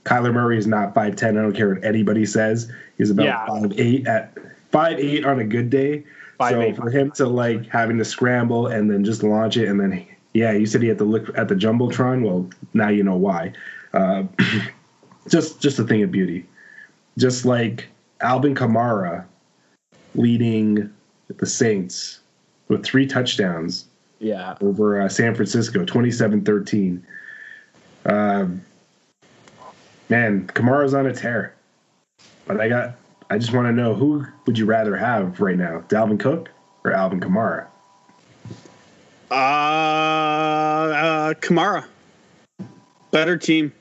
[0.04, 1.28] Kyler Murray is not 5'10.
[1.28, 2.72] I don't care what anybody says.
[2.98, 3.46] He's about yeah.
[3.46, 4.34] 5'8 at
[4.72, 6.04] 5'8 on a good day.
[6.38, 9.68] Five, so eight, for him to like having to scramble and then just launch it
[9.68, 12.24] and then yeah, you said he had to look at the jumbotron.
[12.24, 13.52] Well, now you know why.
[13.92, 14.24] Uh,
[15.28, 16.46] just just a thing of beauty.
[17.18, 17.88] Just like
[18.20, 19.24] Alvin Kamara
[20.14, 20.92] leading
[21.28, 22.20] the Saints
[22.68, 23.86] with three touchdowns.
[24.18, 24.56] Yeah.
[24.60, 27.00] Over uh, San Francisco, 27-13.
[28.04, 28.46] Uh,
[30.10, 31.54] man, Kamara's on a tear.
[32.46, 32.96] But I got
[33.30, 36.50] I just want to know who would you rather have right now, Dalvin Cook
[36.84, 37.66] or Alvin Kamara?
[39.30, 41.84] Uh, uh Kamara.
[43.10, 43.72] Better team.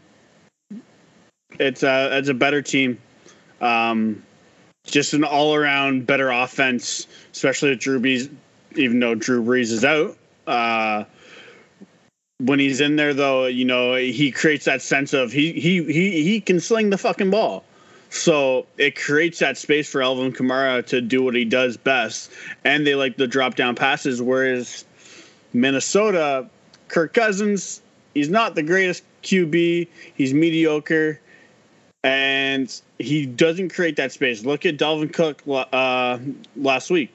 [1.59, 2.99] It's a it's a better team.
[3.61, 4.23] Um,
[4.85, 8.29] just an all around better offense, especially with Drew Brees.
[8.75, 11.03] Even though Drew Brees is out, uh,
[12.37, 16.23] when he's in there though, you know he creates that sense of he he he
[16.23, 17.63] he can sling the fucking ball.
[18.11, 22.31] So it creates that space for Alvin Kamara to do what he does best,
[22.63, 24.21] and they like the drop down passes.
[24.21, 24.85] Whereas
[25.53, 26.47] Minnesota,
[26.87, 27.81] Kirk Cousins,
[28.13, 29.87] he's not the greatest QB.
[30.15, 31.19] He's mediocre,
[32.03, 34.45] and he doesn't create that space.
[34.45, 36.19] Look at Dalvin Cook uh,
[36.55, 37.11] last week.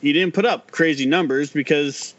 [0.00, 2.14] He didn't put up crazy numbers because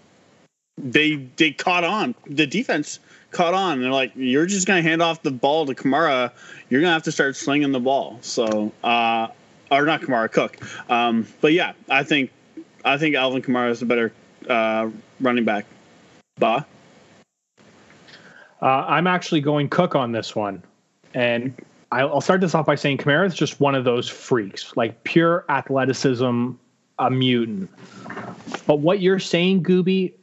[0.78, 2.16] they they caught on.
[2.28, 3.00] The defense
[3.32, 3.82] caught on.
[3.82, 6.32] They're like, you're just gonna hand off the ball to Kamara.
[6.70, 8.20] You're gonna have to start slinging the ball.
[8.22, 9.28] So, uh,
[9.72, 10.58] or not Kamara, Cook.
[10.90, 12.32] Um, but yeah, I think
[12.86, 14.14] I think Alvin Kamara is a better
[14.50, 14.90] uh,
[15.24, 15.66] running back.
[16.38, 16.66] Ba.
[18.62, 20.64] Uh, I'm actually going Cook on this one,
[21.14, 21.54] and
[21.92, 25.46] I'll start this off by saying Kamara is just one of those freaks, like pure
[25.50, 26.52] athleticism,
[27.00, 27.70] a mutant.
[28.66, 30.14] But what you're saying, Gooby,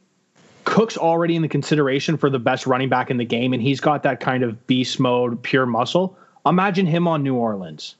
[0.63, 3.79] Cook's already in the consideration for the best running back in the game, and he's
[3.79, 6.17] got that kind of beast mode, pure muscle.
[6.45, 7.95] Imagine him on New Orleans.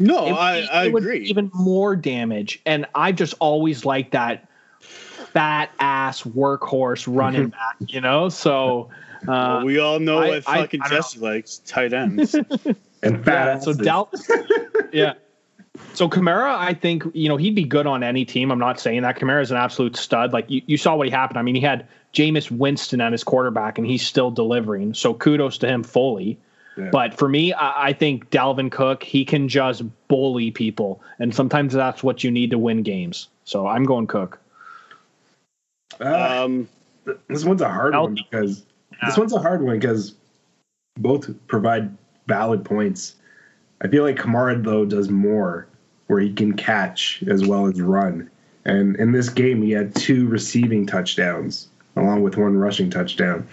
[0.00, 1.26] No, it, I, I it agree.
[1.26, 4.47] even more damage, and I've just always liked that
[5.32, 7.76] fat ass workhorse running back.
[7.86, 8.90] You know, so
[9.22, 12.34] uh, well, we all know I, what fucking I, I Jesse likes: tight ends
[13.02, 13.46] and fat.
[13.46, 14.12] Yeah, so Dal-
[14.92, 15.14] yeah.
[15.94, 18.50] So Kamara, I think you know he'd be good on any team.
[18.50, 20.32] I'm not saying that Kamara is an absolute stud.
[20.32, 21.38] Like you, you saw what he happened.
[21.38, 24.94] I mean, he had Jameis Winston at his quarterback, and he's still delivering.
[24.94, 26.38] So kudos to him fully.
[26.76, 26.90] Yeah.
[26.90, 31.74] But for me, I, I, think Dalvin Cook he can just bully people, and sometimes
[31.74, 33.28] that's what you need to win games.
[33.44, 34.38] So I'm going Cook.
[36.00, 36.68] Uh, um,
[37.28, 39.08] this one's a hard one because yeah.
[39.08, 40.14] this one's a hard one because
[40.96, 41.96] both provide
[42.26, 43.14] valid points.
[43.80, 45.66] I feel like Kamara though does more
[46.08, 48.30] where he can catch as well as run.
[48.64, 53.46] And in this game, he had two receiving touchdowns along with one rushing touchdown.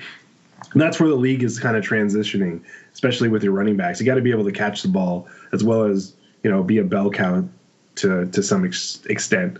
[0.71, 2.61] And that's where the league is kind of transitioning,
[2.93, 3.99] especially with your running backs.
[3.99, 6.77] You got to be able to catch the ball as well as you know be
[6.79, 7.51] a bell count
[7.95, 9.57] to to some ex- extent.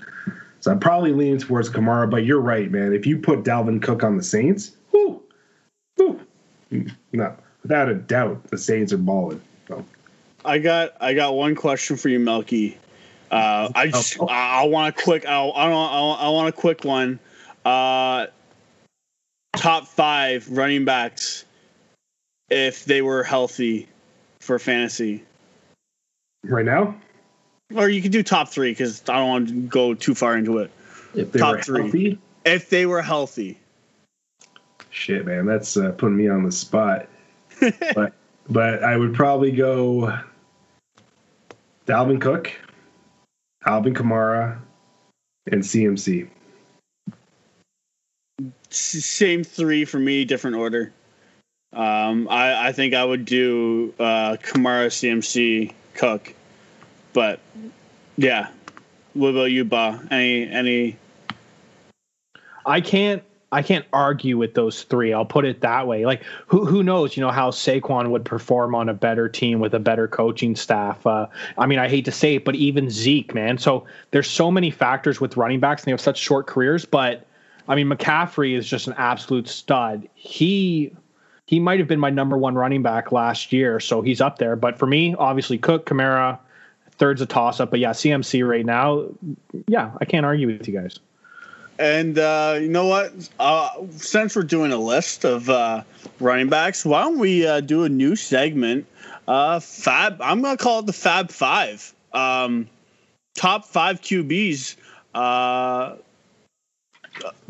[0.66, 2.92] So I'm probably leaning towards Kamara, but you're right, man.
[2.92, 5.22] If you put Dalvin Cook on the Saints, whoo,
[5.96, 6.20] whoo,
[7.14, 9.40] no, without a doubt, the Saints are balling.
[9.68, 9.86] So.
[10.44, 12.80] I got I got one question for you, Melky.
[13.30, 14.26] Uh, I just oh.
[14.26, 17.20] I, I want a quick I, I don't I, want a quick one.
[17.64, 18.26] Uh,
[19.56, 21.46] top five running backs
[22.50, 23.88] if they were healthy
[24.40, 25.26] for fantasy.
[26.44, 26.96] Right now,
[27.74, 30.60] or you could do top three because I don't want to go too far into
[30.60, 30.72] it.
[31.14, 32.20] If they top were three, healthy?
[32.44, 33.58] if they were healthy.
[34.90, 37.08] Shit, man, that's uh, putting me on the spot.
[37.96, 38.14] but
[38.50, 40.18] but I would probably go
[41.88, 42.52] Dalvin Cook,
[43.66, 44.60] Alvin Kamara,
[45.52, 46.30] and CMC.
[48.70, 50.92] Same three for me, different order.
[51.72, 56.35] Um, I, I think I would do uh, Kamara, CMC, Cook,
[57.16, 57.40] but
[58.18, 58.50] yeah.
[59.14, 60.06] What about you, Ba?
[60.12, 60.98] Any any?
[62.66, 65.14] I can't I can't argue with those three.
[65.14, 66.06] I'll put it that way.
[66.06, 69.74] Like who who knows, you know, how Saquon would perform on a better team with
[69.74, 71.08] a better coaching staff.
[71.08, 73.58] Uh, I mean, I hate to say it, but even Zeke, man.
[73.58, 76.84] So there's so many factors with running backs, and they have such short careers.
[76.84, 77.26] But
[77.70, 80.10] I mean, McCaffrey is just an absolute stud.
[80.16, 80.94] He
[81.46, 84.58] he might have been my number one running back last year, so he's up there.
[84.58, 86.40] But for me, obviously, Cook, Kamara,
[86.98, 87.72] third's a toss up.
[87.72, 89.06] But yeah, CMC right now,
[89.68, 91.00] yeah, I can't argue with you guys.
[91.78, 93.14] And uh, you know what?
[93.40, 95.84] Uh, since we're doing a list of uh,
[96.20, 98.86] running backs, why don't we uh, do a new segment?
[99.28, 100.22] Uh, Fab.
[100.22, 101.94] I'm gonna call it the Fab Five.
[102.14, 102.70] Um,
[103.36, 104.78] top five QBs.
[105.14, 105.96] Uh,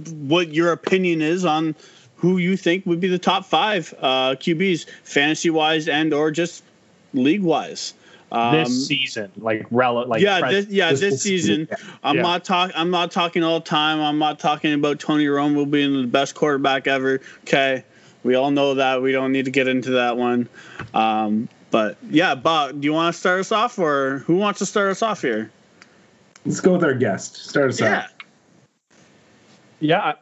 [0.06, 1.76] what your opinion is on
[2.16, 6.64] who you think would be the top five QBs, fantasy wise and or just
[7.14, 7.94] league wise.
[8.32, 11.68] Um, this season, like rel- like yeah, this, yeah, this, this season.
[11.68, 11.88] season.
[12.04, 12.22] I'm yeah.
[12.24, 12.76] not talking.
[12.76, 14.02] I'm not talking all the time.
[14.02, 17.22] I'm not talking about Tony Romo being the best quarterback ever.
[17.44, 17.84] Okay,
[18.24, 19.02] we all know that.
[19.02, 20.50] We don't need to get into that one.
[20.94, 24.66] Um, but yeah, Bob, do you want to start us off, or who wants to
[24.66, 25.52] start us off here?
[26.46, 27.38] Let's go with our guest.
[27.38, 28.00] Start us yeah.
[28.00, 28.14] off.
[29.80, 30.14] Yeah.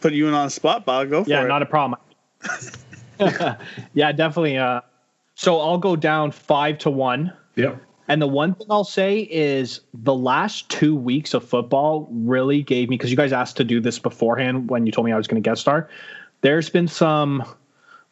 [0.00, 1.10] Put you in on the spot, Bob.
[1.10, 1.42] Go for yeah, it.
[1.42, 2.00] Yeah, not a problem.
[3.94, 4.58] yeah, definitely.
[4.58, 4.80] Uh,
[5.36, 7.32] so I'll go down five to one.
[7.54, 7.80] Yep.
[8.08, 12.88] And the one thing I'll say is the last two weeks of football really gave
[12.88, 15.26] me because you guys asked to do this beforehand when you told me I was
[15.26, 15.88] going to guest star.
[16.40, 17.44] There's been some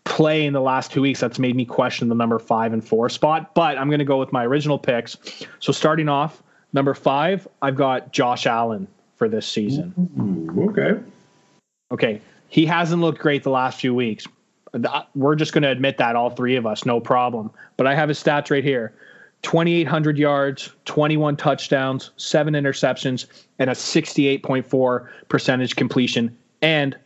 [0.05, 3.09] play in the last two weeks that's made me question the number five and four
[3.09, 5.17] spot, but I'm going to go with my original picks.
[5.61, 9.95] So starting off, number five, I've got Josh Allen for this season.
[10.21, 11.01] Ooh, okay.
[11.91, 12.21] Okay.
[12.49, 14.27] He hasn't looked great the last few weeks.
[15.15, 17.51] We're just going to admit that, all three of us, no problem.
[17.77, 18.95] But I have his stats right here
[19.43, 23.27] 2,800 yards, 21 touchdowns, seven interceptions,
[23.59, 26.37] and a 68.4 percentage completion.
[26.63, 26.97] And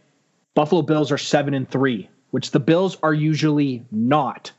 [0.55, 4.53] Buffalo Bills are seven and three, which the Bills are usually not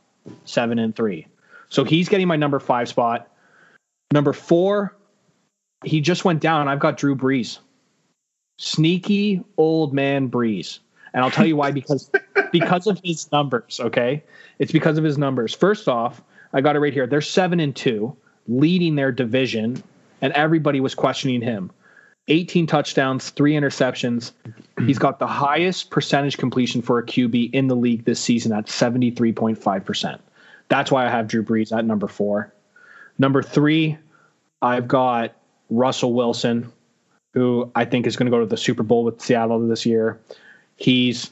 [0.45, 1.27] seven and three.
[1.69, 3.31] So he's getting my number five spot.
[4.11, 4.95] Number four,
[5.85, 6.67] he just went down.
[6.67, 7.59] I've got Drew Brees
[8.59, 10.79] sneaky old man Brees.
[11.13, 12.11] And I'll tell you why because
[12.51, 14.23] because of his numbers, okay?
[14.59, 15.53] It's because of his numbers.
[15.53, 16.21] First off,
[16.53, 17.07] I got it right here.
[17.07, 18.15] They're 7 and 2,
[18.47, 19.83] leading their division,
[20.21, 21.71] and everybody was questioning him.
[22.27, 24.31] 18 touchdowns, 3 interceptions.
[24.85, 28.65] He's got the highest percentage completion for a QB in the league this season at
[28.65, 30.19] 73.5%.
[30.67, 32.53] That's why I have Drew Brees at number 4.
[33.17, 33.97] Number 3,
[34.61, 35.33] I've got
[35.69, 36.71] Russell Wilson
[37.33, 40.19] who I think is going to go to the Super Bowl with Seattle this year.
[40.79, 41.29] He's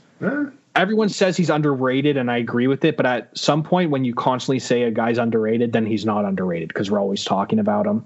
[0.75, 2.97] everyone says he's underrated, and I agree with it.
[2.97, 6.67] But at some point, when you constantly say a guy's underrated, then he's not underrated
[6.69, 8.05] because we're always talking about him.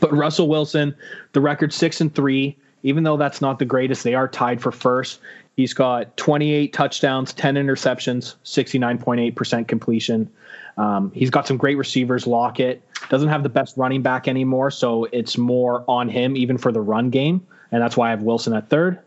[0.00, 0.94] But Russell Wilson,
[1.32, 2.56] the record six and three.
[2.82, 5.18] Even though that's not the greatest, they are tied for first.
[5.56, 10.30] He's got 28 touchdowns, 10 interceptions, 69.8% completion.
[10.76, 12.28] Um, he's got some great receivers.
[12.28, 16.70] Lockett doesn't have the best running back anymore, so it's more on him even for
[16.70, 19.00] the run game, and that's why I have Wilson at third.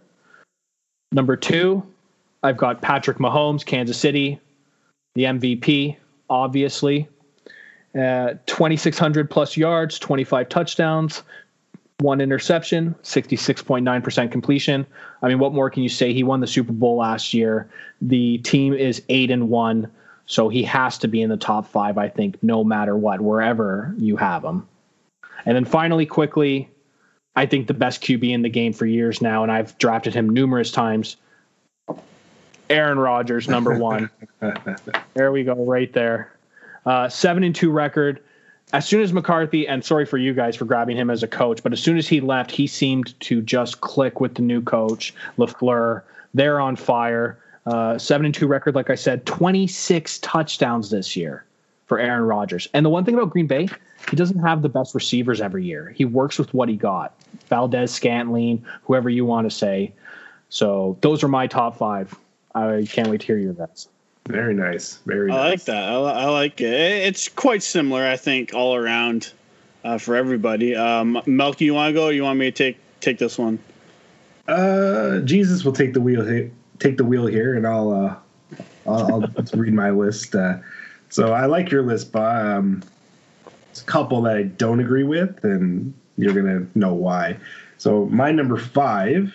[1.12, 1.84] Number two,
[2.44, 4.40] I've got Patrick Mahomes, Kansas City,
[5.16, 5.98] the MVP,
[6.30, 7.08] obviously.
[7.96, 11.24] Uh, 2,600 plus yards, 25 touchdowns,
[12.00, 14.86] one interception, 66.9% completion.
[15.22, 16.14] I mean, what more can you say?
[16.14, 17.70] He won the Super Bowl last year.
[18.02, 19.92] The team is eight and one.
[20.28, 23.96] So he has to be in the top five, I think, no matter what, wherever
[23.98, 24.68] you have him.
[25.46, 26.70] And then finally, quickly,
[27.36, 30.30] I think the best QB in the game for years now, and I've drafted him
[30.30, 31.16] numerous times.
[32.70, 34.10] Aaron Rodgers, number one.
[35.14, 36.32] there we go, right there.
[36.86, 38.22] Uh, seven and two record.
[38.72, 41.64] As soon as McCarthy, and sorry for you guys for grabbing him as a coach,
[41.64, 45.14] but as soon as he left, he seemed to just click with the new coach,
[45.38, 46.04] LaFleur.
[46.36, 47.40] They're on fire.
[47.66, 51.44] Uh, seven and two record, like I said, 26 touchdowns this year
[51.88, 52.68] for Aaron Rodgers.
[52.74, 53.68] And the one thing about Green Bay,
[54.10, 55.94] he doesn't have the best receivers every year.
[55.96, 57.19] He works with what he got.
[57.48, 59.94] Valdes-Scantling, whoever you want to say.
[60.50, 62.14] So those are my top five.
[62.56, 63.88] I can't wait to hear your guys.
[64.28, 65.00] Very nice.
[65.06, 65.32] Very.
[65.32, 65.52] I nice.
[65.52, 65.84] like that.
[65.90, 66.72] I, I, like it.
[66.72, 69.32] It's quite similar, I think, all around
[69.84, 70.76] uh, for everybody.
[70.76, 72.08] Um, Melky, you want to go?
[72.08, 73.60] or You want me to take take this one?
[74.48, 78.16] Uh, Jesus will take the wheel here take the wheel here, and I'll uh,
[78.88, 80.34] I'll, I'll read my list.
[80.34, 80.58] Uh,
[81.10, 82.84] so I like your list, but um,
[83.70, 87.38] it's a couple that I don't agree with, and you're gonna know why.
[87.78, 89.34] So my number five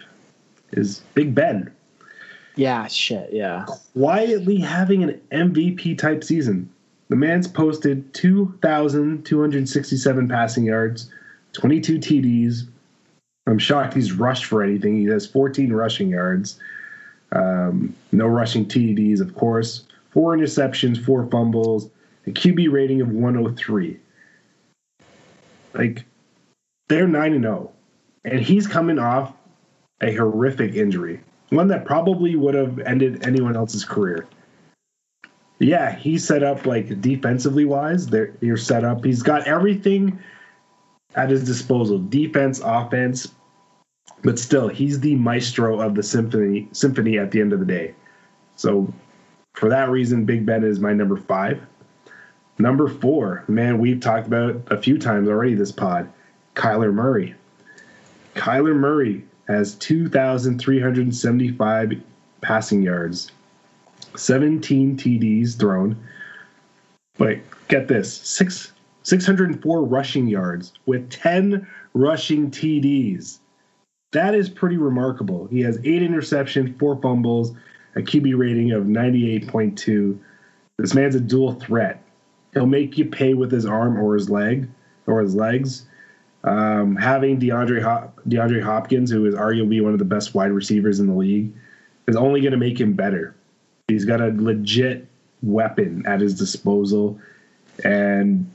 [0.73, 1.73] is Big Ben.
[2.57, 3.65] Yeah, shit, yeah.
[3.95, 6.71] Quietly having an MVP type season.
[7.09, 11.11] The man's posted 2,267 passing yards,
[11.53, 12.69] 22 TDs.
[13.47, 14.97] I'm shocked he's rushed for anything.
[14.97, 16.61] He has 14 rushing yards.
[17.33, 19.87] Um, no rushing TDs, of course.
[20.11, 21.91] Four interceptions, four fumbles,
[22.27, 23.99] a QB rating of 103.
[25.75, 26.05] Like,
[26.89, 27.73] they're 9 0.
[28.25, 29.33] And he's coming off
[30.01, 31.21] a horrific injury,
[31.51, 34.27] one that probably would have ended anyone else's career.
[35.59, 38.07] Yeah, he's set up like defensively wise.
[38.07, 39.05] There, you're set up.
[39.05, 40.19] He's got everything
[41.15, 43.29] at his disposal: defense, offense,
[44.23, 47.95] but still, he's the maestro of the symphony symphony at the end of the day.
[48.57, 48.93] So
[49.55, 51.61] for that reason, Big Ben is my number five.
[52.59, 56.11] Number four, man, we've talked about a few times already this pod.
[56.55, 57.35] Kyler Murray.
[58.35, 61.93] Kyler Murray has 2,375
[62.41, 63.31] passing yards,
[64.17, 65.97] 17 TDs thrown.
[67.17, 67.39] But
[67.69, 68.73] get this, six
[69.05, 73.39] 604 rushing yards with 10 rushing TDs.
[74.13, 75.47] That is pretty remarkable.
[75.49, 77.53] He has eight interceptions, four fumbles,
[77.97, 80.19] a QB rating of 98.2.
[80.79, 82.03] This man's a dual threat.
[82.55, 84.69] He'll make you pay with his arm or his leg
[85.07, 85.87] or his legs.
[86.45, 91.01] Um, having DeAndre Hop- DeAndre Hopkins, who is arguably one of the best wide receivers
[91.01, 91.53] in the league,
[92.07, 93.35] is only going to make him better.
[93.89, 95.07] He's got a legit
[95.43, 97.19] weapon at his disposal,
[97.83, 98.51] and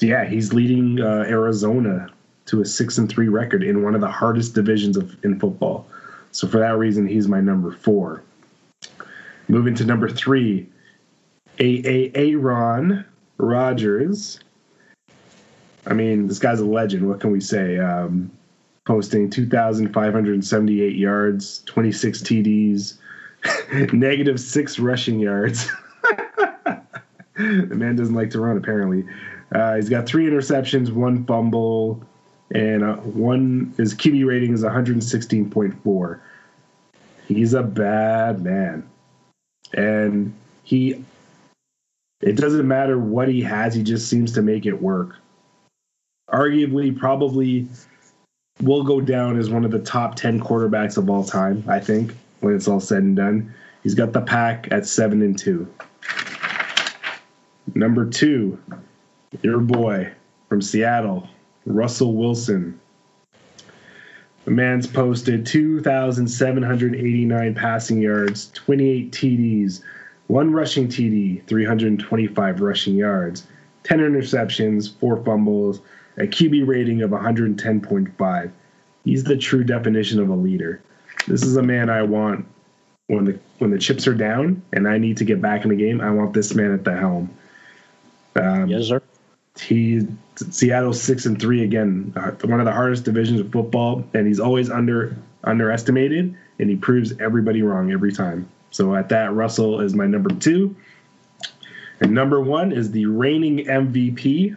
[0.00, 2.10] yeah, he's leading uh, Arizona
[2.46, 5.86] to a six and three record in one of the hardest divisions of in football.
[6.32, 8.22] So for that reason, he's my number four.
[9.48, 10.66] Moving to number three,
[11.58, 13.04] A A Aaron
[13.38, 14.40] Rodgers.
[15.86, 17.08] I mean, this guy's a legend.
[17.08, 17.78] What can we say?
[17.78, 18.30] Um,
[18.84, 22.94] posting 2,578 yards, 26 TDs,
[23.92, 25.68] negative six rushing yards.
[27.36, 29.04] the man doesn't like to run, apparently.
[29.52, 32.02] Uh, he's got three interceptions, one fumble,
[32.54, 36.20] and uh, one his QB rating is 116.4.
[37.28, 38.88] He's a bad man,
[39.72, 41.04] and he.
[42.20, 45.16] It doesn't matter what he has; he just seems to make it work.
[46.32, 47.68] Arguably, probably
[48.60, 52.14] will go down as one of the top 10 quarterbacks of all time, I think,
[52.40, 53.54] when it's all said and done.
[53.82, 55.66] He's got the pack at 7 and 2.
[57.74, 58.58] Number 2,
[59.42, 60.12] your boy
[60.48, 61.28] from Seattle,
[61.66, 62.78] Russell Wilson.
[64.44, 69.82] The man's posted 2,789 passing yards, 28 TDs,
[70.26, 73.46] one rushing TD, 325 rushing yards,
[73.84, 75.80] 10 interceptions, four fumbles,
[76.16, 78.50] a QB rating of 110.5.
[79.04, 80.80] He's the true definition of a leader.
[81.26, 82.46] This is a man I want
[83.06, 85.76] when the when the chips are down and I need to get back in the
[85.76, 86.00] game.
[86.00, 87.30] I want this man at the helm.
[88.36, 89.02] Um, yes, sir.
[89.60, 90.06] He
[90.36, 94.40] Seattle six and three again, uh, one of the hardest divisions of football, and he's
[94.40, 98.48] always under underestimated, and he proves everybody wrong every time.
[98.70, 100.74] So at that, Russell is my number two,
[102.00, 104.56] and number one is the reigning MVP,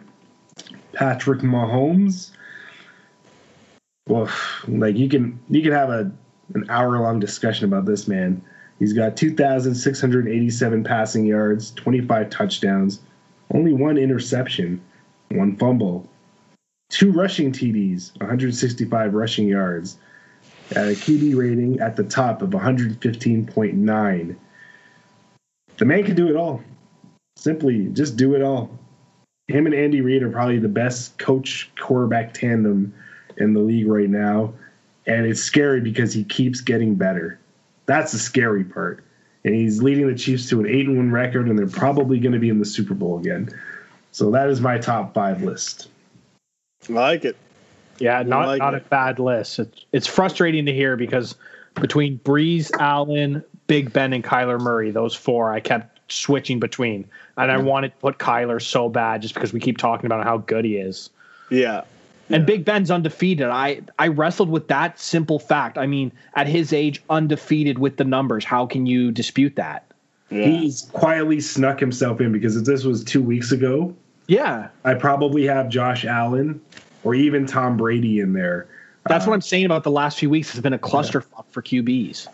[0.96, 2.30] Patrick Mahomes.
[4.08, 4.30] Well,
[4.66, 6.10] like you can you can have a
[6.54, 8.42] an hour long discussion about this man.
[8.78, 13.00] He's got 2,687 passing yards, 25 touchdowns,
[13.52, 14.80] only one interception,
[15.30, 16.08] one fumble,
[16.88, 19.98] two rushing TDs, 165 rushing yards,
[20.72, 24.36] a QB rating at the top of 115.9.
[25.78, 26.62] The man can do it all.
[27.36, 28.70] Simply just do it all.
[29.48, 32.94] Him and Andy Reid are probably the best coach quarterback tandem
[33.36, 34.54] in the league right now.
[35.06, 37.38] And it's scary because he keeps getting better.
[37.86, 39.04] That's the scary part
[39.46, 42.32] and he's leading the Chiefs to an eight and one record, and they're probably going
[42.32, 43.48] to be in the Super Bowl again.
[44.10, 45.88] So that is my top five list.
[46.88, 47.36] I like it.
[47.98, 48.82] Yeah, not like not it.
[48.84, 49.60] a bad list.
[49.60, 51.36] It's it's frustrating to hear because
[51.74, 57.50] between Brees, Allen, Big Ben, and Kyler Murray, those four, I kept switching between, and
[57.50, 60.64] I wanted to put Kyler so bad just because we keep talking about how good
[60.64, 61.10] he is.
[61.50, 61.82] Yeah,
[62.30, 63.46] and Big Ben's undefeated.
[63.46, 65.78] I I wrestled with that simple fact.
[65.78, 68.44] I mean, at his age, undefeated with the numbers.
[68.44, 69.84] How can you dispute that?
[70.30, 70.46] Yeah.
[70.46, 73.94] He's quietly snuck himself in because if this was two weeks ago,
[74.26, 76.60] yeah, I probably have Josh Allen
[77.04, 78.66] or even Tom Brady in there.
[79.08, 80.50] That's uh, what I'm saying about the last few weeks.
[80.50, 81.42] It's been a clusterfuck yeah.
[81.50, 82.26] for QBs.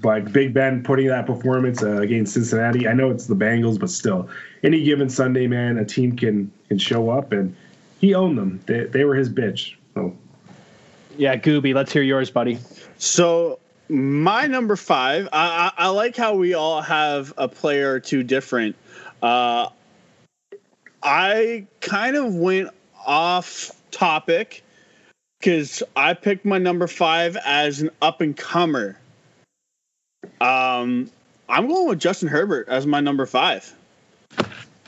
[0.00, 2.86] But Big Ben putting that performance uh, against Cincinnati.
[2.86, 4.28] I know it's the Bengals, but still,
[4.62, 7.54] any given Sunday, man, a team can can show up and
[8.00, 8.60] he owned them.
[8.66, 9.74] They, they were his bitch.
[9.96, 10.14] Oh.
[11.16, 12.58] Yeah, Gooby, let's hear yours, buddy.
[12.96, 18.00] So my number five, I, I, I like how we all have a player or
[18.00, 18.76] two different.
[19.22, 19.68] Uh,
[21.02, 22.70] I kind of went
[23.06, 24.62] off topic
[25.38, 28.96] because I picked my number five as an up and comer.
[30.40, 31.10] Um,
[31.48, 33.74] I'm going with Justin Herbert as my number five.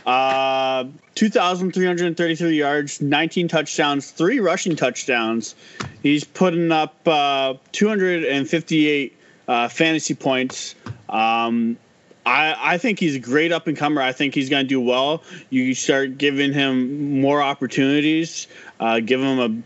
[0.07, 5.55] Uh, 2,333 yards, 19 touchdowns, three rushing touchdowns.
[6.03, 9.17] He's putting up uh, 258
[9.47, 10.75] uh, fantasy points.
[11.09, 11.77] Um,
[12.25, 14.01] I, I think he's a great up and comer.
[14.01, 15.23] I think he's going to do well.
[15.51, 18.49] You start giving him more opportunities,
[18.81, 19.63] uh, give him a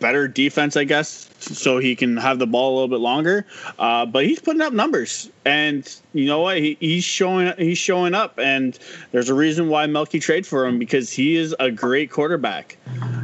[0.00, 3.46] better defense, I guess, so he can have the ball a little bit longer.
[3.78, 6.58] Uh, but he's putting up numbers, and you know what?
[6.58, 8.78] He, he's showing he's showing up, and
[9.12, 12.76] there's a reason why Melky trade for him because he is a great quarterback.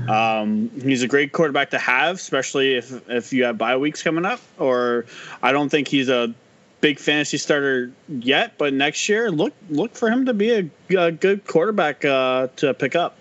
[0.08, 4.24] Um, he's a great quarterback to have, especially if if you have bye weeks coming
[4.24, 4.40] up.
[4.58, 5.06] Or
[5.42, 6.32] I don't think he's a
[6.80, 11.10] big fantasy starter yet, but next year look look for him to be a, a
[11.10, 13.16] good quarterback uh, to pick up.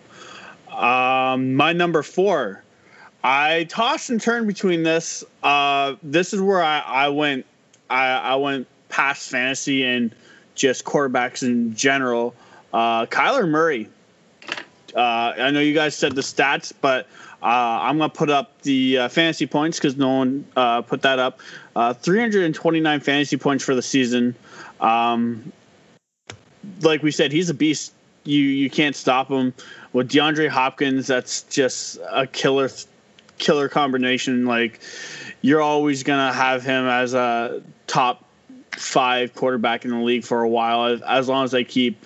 [0.72, 2.65] Um, my number four
[3.28, 5.24] I tossed and turned between this.
[5.42, 7.48] Uh, this is where I, I went.
[7.90, 10.14] I, I, went past fantasy and
[10.54, 12.36] just quarterbacks in general.
[12.72, 13.90] Uh, Kyler Murray.
[14.96, 15.00] Uh,
[15.40, 17.08] I know you guys said the stats, but
[17.42, 21.18] uh, I'm gonna put up the uh, fantasy points because no one uh, put that
[21.18, 21.40] up.
[21.76, 24.36] 329 fantasy points for the season.
[24.80, 25.52] Um,
[26.82, 27.92] like we said, he's a beast.
[28.24, 29.52] You you can't stop him
[29.94, 32.70] with DeAndre Hopkins, that's just a killer,
[33.38, 34.46] killer combination.
[34.46, 34.80] Like
[35.42, 38.24] you're always gonna have him as a top
[38.72, 42.06] five quarterback in the league for a while, as long as they keep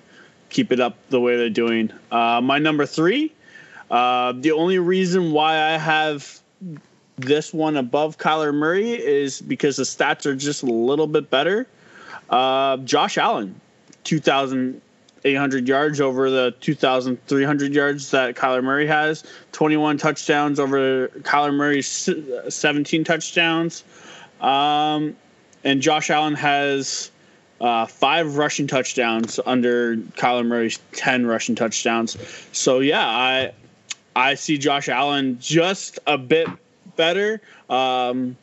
[0.49, 1.91] keep it up the way they're doing.
[2.11, 3.31] Uh, my number three,
[3.91, 6.39] uh, the only reason why I have
[7.17, 11.67] this one above Kyler Murray is because the stats are just a little bit better.
[12.29, 13.59] Uh, Josh Allen,
[15.23, 22.09] 2,800 yards over the 2,300 yards that Kyler Murray has, 21 touchdowns over Kyler Murray's
[22.53, 23.83] 17 touchdowns.
[24.41, 25.15] Um,
[25.63, 27.11] and Josh Allen has
[27.59, 32.17] uh, five rushing touchdowns under Kyler Murray's 10 rushing touchdowns.
[32.51, 33.53] So, yeah, I.
[34.15, 36.49] I see Josh Allen just a bit
[36.97, 37.41] better.
[37.69, 38.35] Um,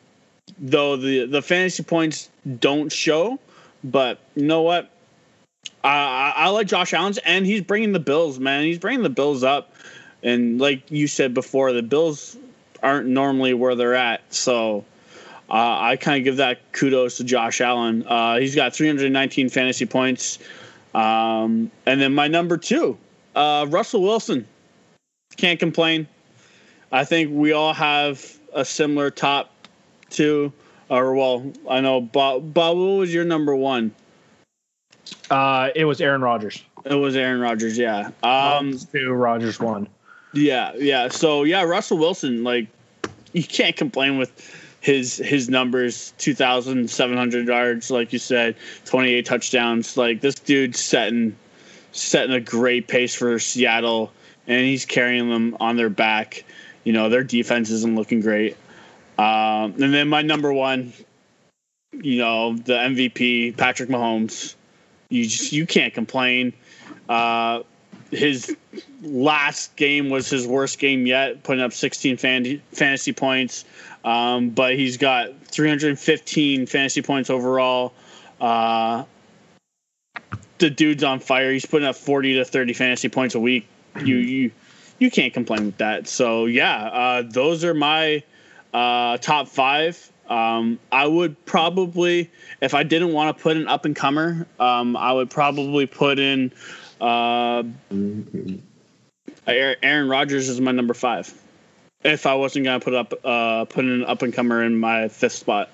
[0.57, 3.37] though the the fantasy points don't show,
[3.83, 4.89] but you know what?
[5.89, 8.63] I, I, like Josh Allen's, and he's bringing the Bills, man.
[8.63, 9.73] He's bringing the Bills up,
[10.23, 12.35] and like you said before, the Bills
[12.83, 14.85] aren't normally where they're at, so.
[15.49, 18.05] Uh, I kind of give that kudos to Josh Allen.
[18.05, 20.39] Uh, he's got 319 fantasy points.
[20.93, 22.97] Um, and then my number two,
[23.33, 24.45] uh, Russell Wilson.
[25.37, 26.07] Can't complain.
[26.91, 29.53] I think we all have a similar top
[30.09, 30.51] two,
[30.89, 32.53] or well, I know Bob.
[32.53, 33.93] Bob, what was your number one?
[35.29, 36.63] Uh, it was Aaron Rodgers.
[36.85, 37.77] It was Aaron Rodgers.
[37.77, 38.11] Yeah.
[38.23, 39.87] Um, two Rodgers one.
[40.33, 41.07] Yeah, yeah.
[41.09, 42.43] So yeah, Russell Wilson.
[42.43, 42.67] Like,
[43.33, 44.31] you can't complain with
[44.79, 48.55] his his numbers 2700 yards like you said
[48.85, 51.35] 28 touchdowns like this dude's setting
[51.93, 54.11] setting a great pace for Seattle
[54.45, 56.45] and he's carrying them on their back
[56.87, 58.55] you know, their defense isn't looking great.
[59.17, 60.93] Um, and then my number one,
[61.91, 64.55] you know, the MVP, Patrick Mahomes.
[65.09, 66.53] You just you can't complain.
[67.07, 67.63] Uh,
[68.11, 68.55] his
[69.01, 73.65] last game was his worst game yet, putting up 16 fan- fantasy points.
[74.03, 77.93] Um, but he's got 315 fantasy points overall.
[78.39, 79.03] Uh,
[80.57, 81.51] the dude's on fire.
[81.51, 83.67] He's putting up 40 to 30 fantasy points a week.
[84.03, 84.51] You you
[84.99, 86.07] you can't complain with that.
[86.07, 88.23] So yeah, uh, those are my
[88.73, 90.11] uh, top five.
[90.29, 92.29] Um, I would probably,
[92.61, 96.19] if I didn't want to put an up and comer, um, I would probably put
[96.19, 96.51] in
[96.99, 97.63] uh,
[99.47, 101.33] Aaron Rodgers is my number five.
[102.03, 105.33] If I wasn't gonna put up uh, put an up and comer in my fifth
[105.33, 105.69] spot,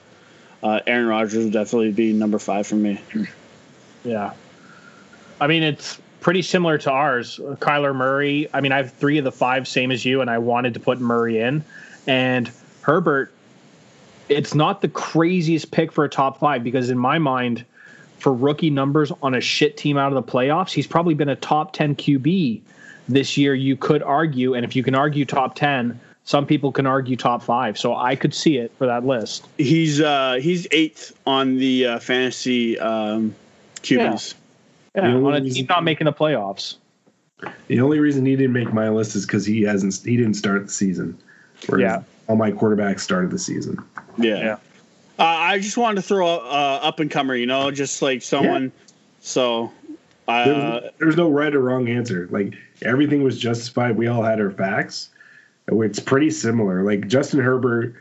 [0.62, 3.01] uh, Aaron Rodgers would definitely be number five for me.
[4.04, 4.34] Yeah,
[5.41, 7.38] I mean it's pretty similar to ours.
[7.38, 8.47] Kyler Murray.
[8.54, 10.80] I mean, I have three of the five, same as you, and I wanted to
[10.80, 11.66] put Murray in.
[12.08, 12.49] And
[12.82, 13.32] Herbert,
[14.30, 17.65] it's not the craziest pick for a top five because, in my mind,
[18.17, 21.36] for rookie numbers on a shit team out of the playoffs, he's probably been a
[21.36, 22.61] top 10 QB
[23.09, 23.53] this year.
[23.53, 27.43] You could argue, and if you can argue top 10, some people can argue top
[27.43, 27.78] five.
[27.78, 29.45] So I could see it for that list.
[29.57, 33.36] He's uh, he's eighth on the uh, fantasy um,
[33.82, 34.34] QBs.
[34.34, 34.39] Yeah.
[34.95, 36.76] Yeah, on a team not making the playoffs.
[37.67, 40.67] The only reason he didn't make my list is because he hasn't he didn't start
[40.67, 41.17] the season.
[41.76, 43.84] yeah, all my quarterbacks started the season.
[44.18, 44.57] Yeah, yeah.
[45.20, 48.64] Uh, I just wanted to throw uh, up and comer, you know, just like someone.
[48.64, 48.93] Yeah.
[49.22, 49.72] So
[50.28, 52.28] uh, there's, there's no right or wrong answer.
[52.32, 53.95] Like everything was justified.
[53.95, 55.09] We all had our facts.
[55.68, 56.84] It's pretty similar.
[56.84, 57.95] Like Justin Herbert,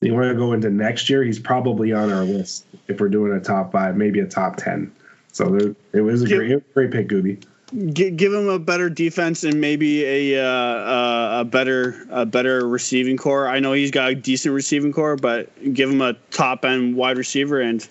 [0.00, 3.32] you want to go into next year, he's probably on our list if we're doing
[3.32, 4.90] a top five, maybe a top ten.
[5.32, 7.44] So it was a give, great, great pick, Gooby.
[7.92, 10.04] Give him a better defense and maybe
[10.34, 13.46] a uh, a better a better receiving core.
[13.46, 17.16] I know he's got a decent receiving core, but give him a top end wide
[17.16, 17.86] receiver and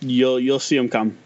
[0.00, 1.16] you'll you'll see him come.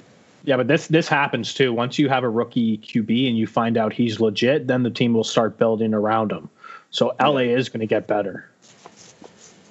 [0.44, 1.72] Yeah, but this this happens too.
[1.72, 5.14] Once you have a rookie QB and you find out he's legit, then the team
[5.14, 6.50] will start building around him.
[6.90, 8.50] So LA is going to get better.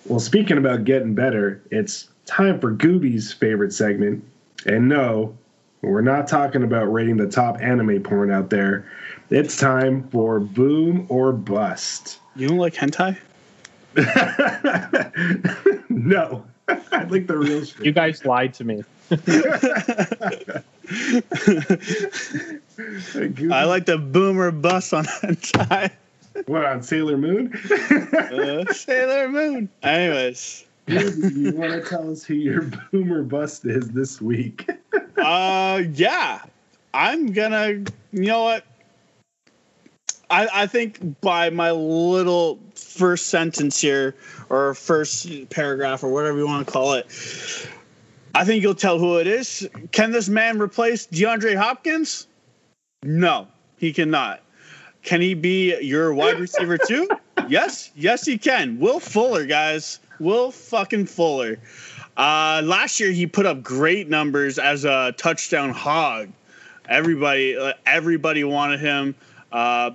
[0.05, 4.23] Well, speaking about getting better, it's time for Gooby's favorite segment.
[4.65, 5.37] And no,
[5.81, 8.85] we're not talking about rating the top anime porn out there.
[9.29, 12.19] It's time for boom or bust.
[12.35, 13.17] You don't like hentai?
[15.89, 16.45] no.
[16.67, 17.85] I like the real shit.
[17.85, 18.83] You guys lied to me.
[23.51, 25.91] I like the boom or bust on hentai.
[26.45, 27.53] What on Sailor Moon?
[27.53, 29.69] uh, Sailor Moon.
[29.83, 32.61] Anyways, you want to tell us who your
[32.91, 34.69] boomer bust is this week?
[35.21, 36.41] Uh, yeah,
[36.93, 37.67] I'm gonna.
[37.67, 38.65] You know what?
[40.29, 44.15] I I think by my little first sentence here,
[44.49, 47.05] or first paragraph, or whatever you want to call it,
[48.33, 49.69] I think you'll tell who it is.
[49.91, 52.27] Can this man replace DeAndre Hopkins?
[53.03, 53.47] No,
[53.77, 54.41] he cannot.
[55.03, 57.09] Can he be your wide receiver too?
[57.47, 58.79] yes, yes, he can.
[58.79, 59.99] Will Fuller, guys.
[60.19, 61.57] Will fucking Fuller.
[62.21, 66.29] Uh, last year he put up great numbers as a touchdown hog.
[66.87, 69.15] Everybody, uh, everybody wanted him.
[69.51, 69.89] Uh,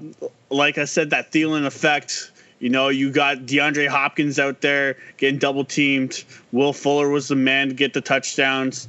[0.50, 2.32] like I said, that Thielen effect.
[2.58, 6.24] You know, you got DeAndre Hopkins out there getting double teamed.
[6.50, 8.88] Will Fuller was the man to get the touchdowns.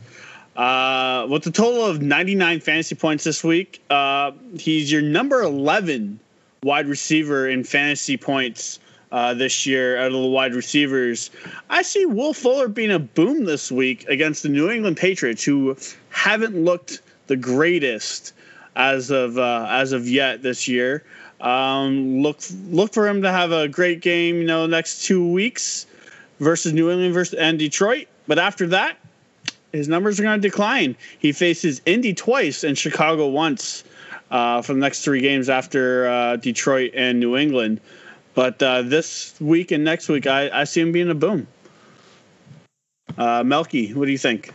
[0.55, 6.19] Uh, with a total of 99 fantasy points this week, uh, he's your number 11
[6.63, 8.79] wide receiver in fantasy points
[9.11, 11.29] uh, this year out of the wide receivers.
[11.69, 15.77] I see Will Fuller being a boom this week against the New England Patriots, who
[16.09, 18.33] haven't looked the greatest
[18.75, 21.03] as of uh, as of yet this year.
[21.41, 22.39] Um, look
[22.69, 25.85] look for him to have a great game, you know, next two weeks
[26.39, 28.07] versus New England versus and Detroit.
[28.27, 28.97] But after that,
[29.71, 30.95] his numbers are going to decline.
[31.19, 33.83] He faces Indy twice and Chicago once
[34.31, 37.79] uh, for the next three games after uh, Detroit and New England.
[38.37, 41.47] But uh, this week and next week, I, I see him being a boom.
[43.17, 44.53] Uh, Melky, what do you think?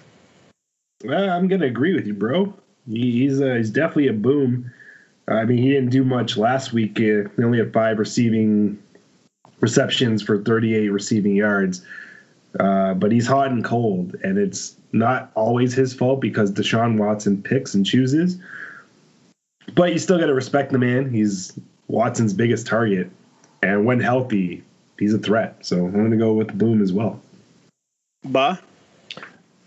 [1.04, 2.54] Well, I'm gonna agree with you, bro.
[2.88, 4.70] He, he's uh, he's definitely a boom.
[5.26, 6.96] I mean, he didn't do much last week.
[6.96, 8.80] He only had five receiving
[9.58, 11.84] receptions for 38 receiving yards.
[12.60, 17.42] Uh, but he's hot and cold, and it's not always his fault because Deshaun Watson
[17.42, 18.38] picks and chooses.
[19.74, 21.10] But you still got to respect the man.
[21.10, 21.58] He's
[21.88, 23.10] Watson's biggest target,
[23.62, 24.62] and when healthy,
[24.98, 25.64] he's a threat.
[25.64, 27.20] So I'm going to go with the boom as well.
[28.24, 28.56] Bah.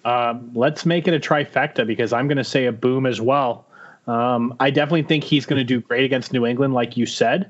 [0.04, 3.66] Um, let's make it a trifecta because I'm going to say a boom as well.
[4.08, 7.50] Um, I definitely think he's going to do great against New England, like you said.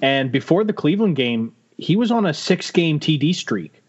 [0.00, 3.82] And before the Cleveland game, he was on a six game TD streak.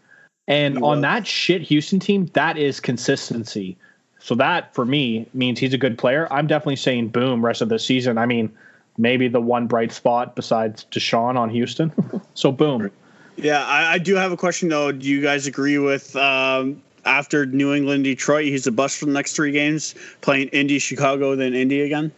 [0.48, 3.78] And on that shit Houston team, that is consistency.
[4.20, 6.28] So that for me means he's a good player.
[6.32, 8.18] I'm definitely saying boom rest of the season.
[8.18, 8.52] I mean,
[8.98, 11.92] maybe the one bright spot besides Deshaun on Houston.
[12.34, 12.92] so boom.
[13.38, 14.92] Yeah, I, I, do have a question though.
[14.92, 19.14] Do you guys agree with um, after New England, Detroit, he's a bust for the
[19.14, 22.12] next three games, playing Indy, Chicago, then Indy again?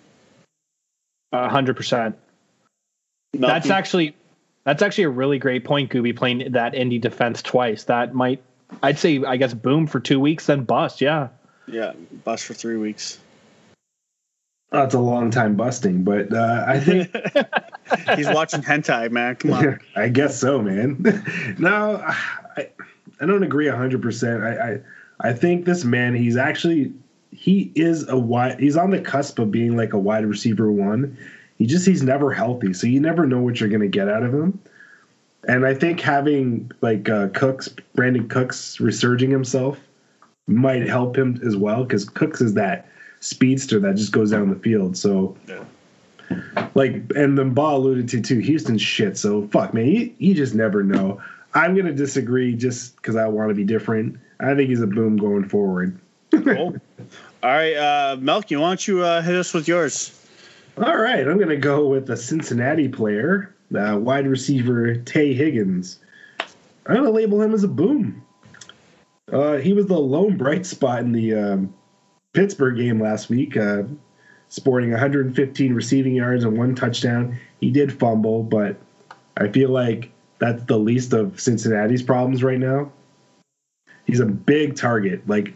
[1.32, 2.16] hundred percent.
[3.34, 4.16] That's actually
[4.64, 7.86] that's actually a really great point, Gooby, playing that Indy defense twice.
[7.86, 8.42] That might,
[8.82, 11.02] I'd say, I guess, boom for two weeks, then bust.
[11.02, 11.30] Yeah.
[11.68, 11.94] Yeah,
[12.24, 13.18] bust for three weeks.
[14.74, 17.16] That's a long time busting, but uh, I think
[18.18, 19.36] he's watching hentai, man.
[19.36, 19.80] Come on.
[19.96, 21.02] I guess so, man.
[21.60, 21.98] no,
[22.58, 22.70] I,
[23.22, 24.44] I don't agree hundred percent.
[24.44, 24.80] I, I
[25.30, 26.92] I think this man, he's actually
[27.32, 28.60] he is a wide.
[28.60, 31.18] He's on the cusp of being like a wide receiver one
[31.58, 34.24] he just he's never healthy, so you never know what you're going to get out
[34.24, 34.60] of him.
[35.48, 39.80] And I think having like uh, Cooks, Brandin Cooks, resurging himself
[40.48, 42.88] might help him as well because Cooks is that
[43.24, 44.98] speedster that just goes down the field.
[44.98, 45.64] So, yeah.
[46.76, 49.18] like, and then Ball alluded to too, Houston's shit.
[49.18, 51.22] So fuck, man, you, you just never know.
[51.54, 54.20] I'm gonna disagree just because I want to be different.
[54.40, 55.98] I think he's a boom going forward.
[56.32, 56.76] cool.
[57.44, 60.20] All right, uh, Melky, why don't you uh, hit us with yours?
[60.78, 66.00] All right, I'm going to go with a Cincinnati player, uh, wide receiver Tee Higgins.
[66.88, 68.24] I'm going to label him as a boom.
[69.32, 71.74] Uh, he was the lone bright spot in the um,
[72.34, 73.84] Pittsburgh game last week, uh,
[74.50, 77.40] sporting 115 receiving yards and one touchdown.
[77.60, 78.78] He did fumble, but
[79.38, 82.92] I feel like that's the least of Cincinnati's problems right now.
[84.06, 85.28] He's a big target.
[85.28, 85.54] Like,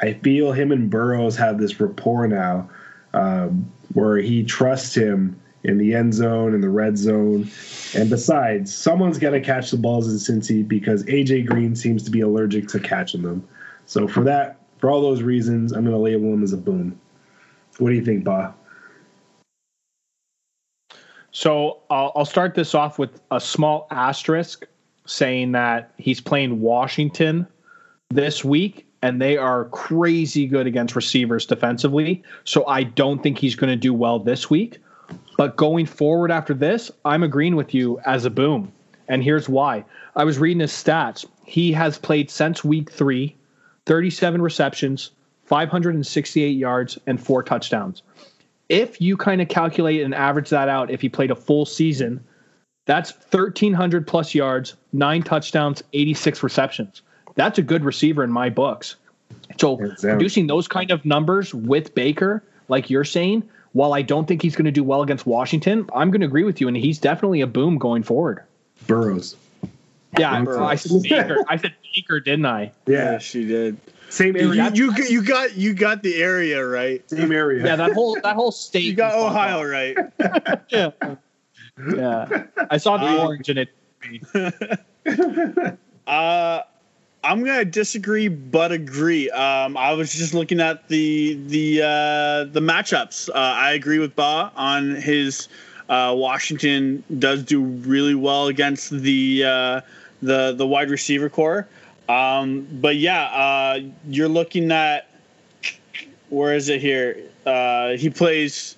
[0.00, 2.70] I feel him and Burrows have this rapport now.
[3.14, 7.50] Um, where he trusts him in the end zone and the red zone.
[7.94, 12.10] And besides, someone's got to catch the balls in Cincy because AJ Green seems to
[12.10, 13.46] be allergic to catching them.
[13.86, 16.98] So for that, for all those reasons, I'm going to label him as a boom.
[17.78, 18.52] What do you think, Ba?
[21.30, 24.66] So I'll, I'll start this off with a small asterisk
[25.06, 27.46] saying that he's playing Washington
[28.10, 32.20] this week and they are crazy good against receivers defensively.
[32.42, 34.80] So I don't think he's going to do well this week.
[35.38, 38.72] But going forward after this, I'm agreeing with you as a boom.
[39.06, 39.84] And here's why.
[40.16, 41.24] I was reading his stats.
[41.44, 43.36] He has played since week three,
[43.86, 45.10] 37 receptions,
[45.44, 48.02] 568 yards, and four touchdowns.
[48.68, 52.24] If you kind of calculate and average that out, if he played a full season,
[52.86, 57.02] that's 1,300 plus yards, nine touchdowns, 86 receptions
[57.34, 58.96] that's a good receiver in my books.
[59.58, 64.42] So producing those kind of numbers with Baker, like you're saying, while I don't think
[64.42, 66.98] he's going to do well against Washington, I'm going to agree with you, and he's
[66.98, 68.42] definitely a boom going forward.
[68.86, 69.36] Burrows.
[70.18, 70.60] Yeah, Burrows.
[70.60, 71.36] I said Baker.
[71.48, 72.72] I said Baker, didn't I?
[72.86, 73.76] Yeah, she did.
[74.08, 74.70] Same area.
[74.74, 77.08] You, you, you got you got the area right.
[77.08, 77.64] Same area.
[77.64, 78.84] Yeah, that whole that whole state.
[78.84, 79.96] You got Ohio right.
[80.68, 80.90] yeah.
[81.96, 83.70] Yeah, I saw the Uh, orange in it.
[86.04, 86.62] Uh,
[87.22, 89.30] I'm gonna disagree, but agree.
[89.30, 93.28] Um, I was just looking at the the uh, the matchups.
[93.28, 95.46] Uh, I agree with Ba on his.
[95.88, 99.80] Uh, Washington does do really well against the uh,
[100.22, 101.68] the the wide receiver core.
[102.08, 105.08] Um, but yeah, uh, you're looking at
[106.28, 107.18] where is it here?
[107.44, 108.76] Uh, he plays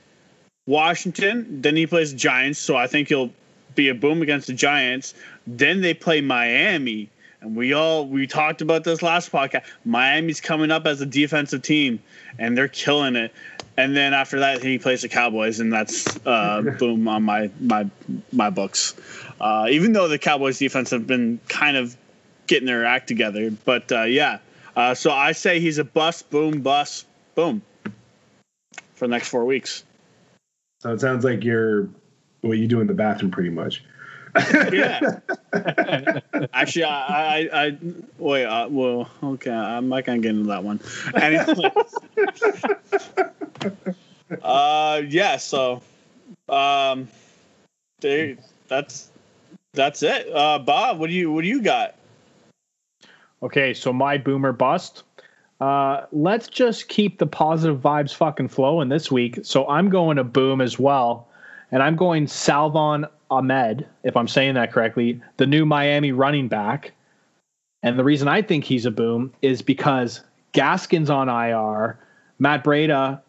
[0.66, 2.58] Washington, then he plays Giants.
[2.58, 3.30] So I think he'll
[3.74, 5.14] be a boom against the Giants.
[5.46, 7.10] Then they play Miami,
[7.40, 9.64] and we all we talked about this last podcast.
[9.84, 12.00] Miami's coming up as a defensive team,
[12.38, 13.32] and they're killing it.
[13.76, 17.88] And then after that, he plays the Cowboys, and that's uh, boom on my my
[18.32, 18.94] my books.
[19.40, 21.96] Uh, even though the Cowboys defense have been kind of
[22.46, 24.38] getting their act together, but uh, yeah.
[24.76, 27.62] Uh, so I say he's a bust, boom, bust, boom,
[28.94, 29.84] for the next four weeks.
[30.80, 31.88] So it sounds like you're
[32.40, 33.82] what you do in the bathroom, pretty much.
[34.72, 35.20] yeah.
[36.52, 37.78] Actually, I, I, I
[38.18, 38.44] wait.
[38.44, 40.80] Uh, well, okay, I'm not gonna get into that one.
[41.14, 41.72] Anyway,
[44.42, 45.36] uh, yeah.
[45.36, 45.82] So,
[46.48, 47.08] um,
[48.00, 48.36] they,
[48.66, 49.10] that's
[49.72, 50.28] that's it.
[50.34, 51.94] Uh, Bob, what do you what do you got?
[53.44, 55.02] Okay, so my boomer bust.
[55.60, 59.38] Uh, let's just keep the positive vibes fucking flowing this week.
[59.42, 61.28] So I'm going to boom as well,
[61.70, 66.92] and I'm going Salvon Ahmed, if I'm saying that correctly, the new Miami running back.
[67.82, 70.22] And the reason I think he's a boom is because
[70.54, 71.98] Gaskin's on IR,
[72.38, 73.20] Matt Breida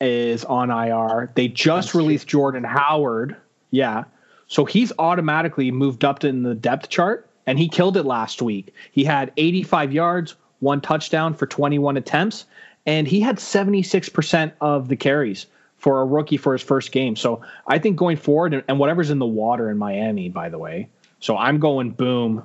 [0.00, 1.30] is on IR.
[1.36, 3.36] They just That's released Jordan Howard.
[3.70, 4.02] Yeah.
[4.48, 8.74] So he's automatically moved up in the depth chart and he killed it last week.
[8.92, 12.44] He had 85 yards, one touchdown for 21 attempts,
[12.86, 15.46] and he had 76% of the carries
[15.78, 17.16] for a rookie for his first game.
[17.16, 20.88] So I think going forward, and- whatever's in the water in Miami, by the way.
[21.20, 22.42] So I'm going boom.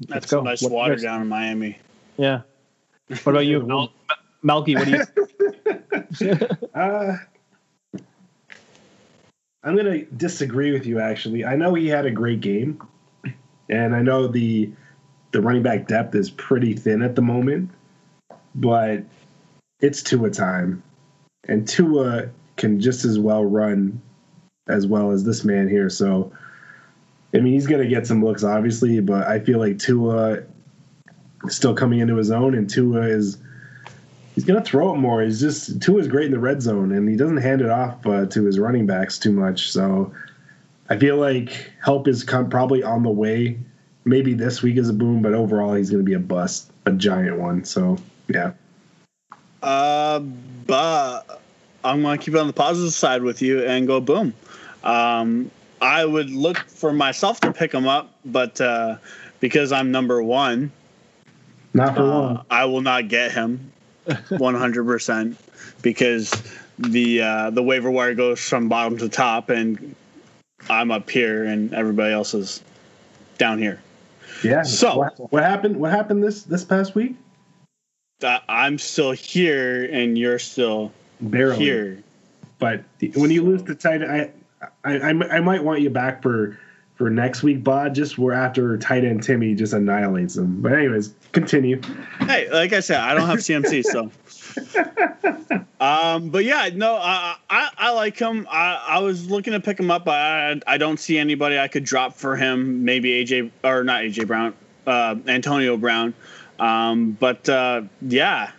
[0.00, 0.42] That's go.
[0.42, 1.78] nice What- water down in Miami.
[2.16, 2.40] Yeah.
[3.08, 3.92] What about you, Mel-
[4.42, 4.74] Melky?
[4.76, 5.04] What do you?
[6.74, 7.16] Uh,
[9.62, 11.00] I'm gonna disagree with you.
[11.00, 12.80] Actually, I know he had a great game,
[13.68, 14.72] and I know the
[15.32, 17.70] the running back depth is pretty thin at the moment,
[18.54, 19.04] but
[19.80, 20.82] it's Tua time,
[21.46, 24.00] and Tua can just as well run
[24.68, 25.88] as well as this man here.
[25.88, 26.32] So,
[27.34, 30.42] I mean, he's gonna get some looks, obviously, but I feel like Tua
[31.44, 33.38] is still coming into his own, and Tua is
[34.34, 35.22] he's gonna throw it more.
[35.22, 38.26] He's just Tua's great in the red zone, and he doesn't hand it off uh,
[38.26, 39.70] to his running backs too much.
[39.70, 40.12] So
[40.90, 43.58] I feel like help is come probably on the way.
[44.04, 47.38] Maybe this week is a boom, but overall he's gonna be a bust, a giant
[47.38, 47.64] one.
[47.64, 48.52] So yeah,
[49.62, 51.40] Uh, but
[51.84, 54.32] I'm gonna keep it on the positive side with you and go boom.
[54.82, 58.96] Um, I would look for myself to pick him up, but uh,
[59.40, 60.72] because I'm number one,
[61.74, 62.44] not for uh, long.
[62.50, 63.72] I will not get him
[64.28, 65.36] 100 percent
[65.82, 66.32] because
[66.78, 69.94] the uh, the waiver wire goes from bottom to top, and
[70.68, 72.62] I'm up here, and everybody else is
[73.38, 73.80] down here.
[74.42, 74.62] Yeah.
[74.62, 75.76] so- what, happened?
[75.76, 77.16] What happened this this past week?
[78.22, 81.56] Uh, I'm still here, and you're still Barely.
[81.56, 82.02] here.
[82.58, 82.82] But
[83.14, 84.30] when you lose the tight, I,
[84.84, 86.58] I, I, I might want you back for
[86.96, 87.94] for next week, Bod.
[87.94, 90.60] Just where after tight end Timmy just annihilates them.
[90.60, 91.80] But anyways, continue.
[92.18, 94.10] Hey, like I said, I don't have CMC, so.
[95.80, 98.48] Um, but yeah, no, I, I I like him.
[98.50, 101.68] I, I was looking to pick him up, but I I don't see anybody I
[101.68, 102.84] could drop for him.
[102.84, 104.54] Maybe AJ or not AJ Brown,
[104.88, 106.14] uh, Antonio Brown.
[106.58, 108.50] Um, but uh, yeah,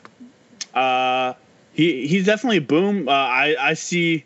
[0.74, 1.34] uh,
[1.74, 3.10] he he's definitely a boom.
[3.10, 4.24] Uh, I I see.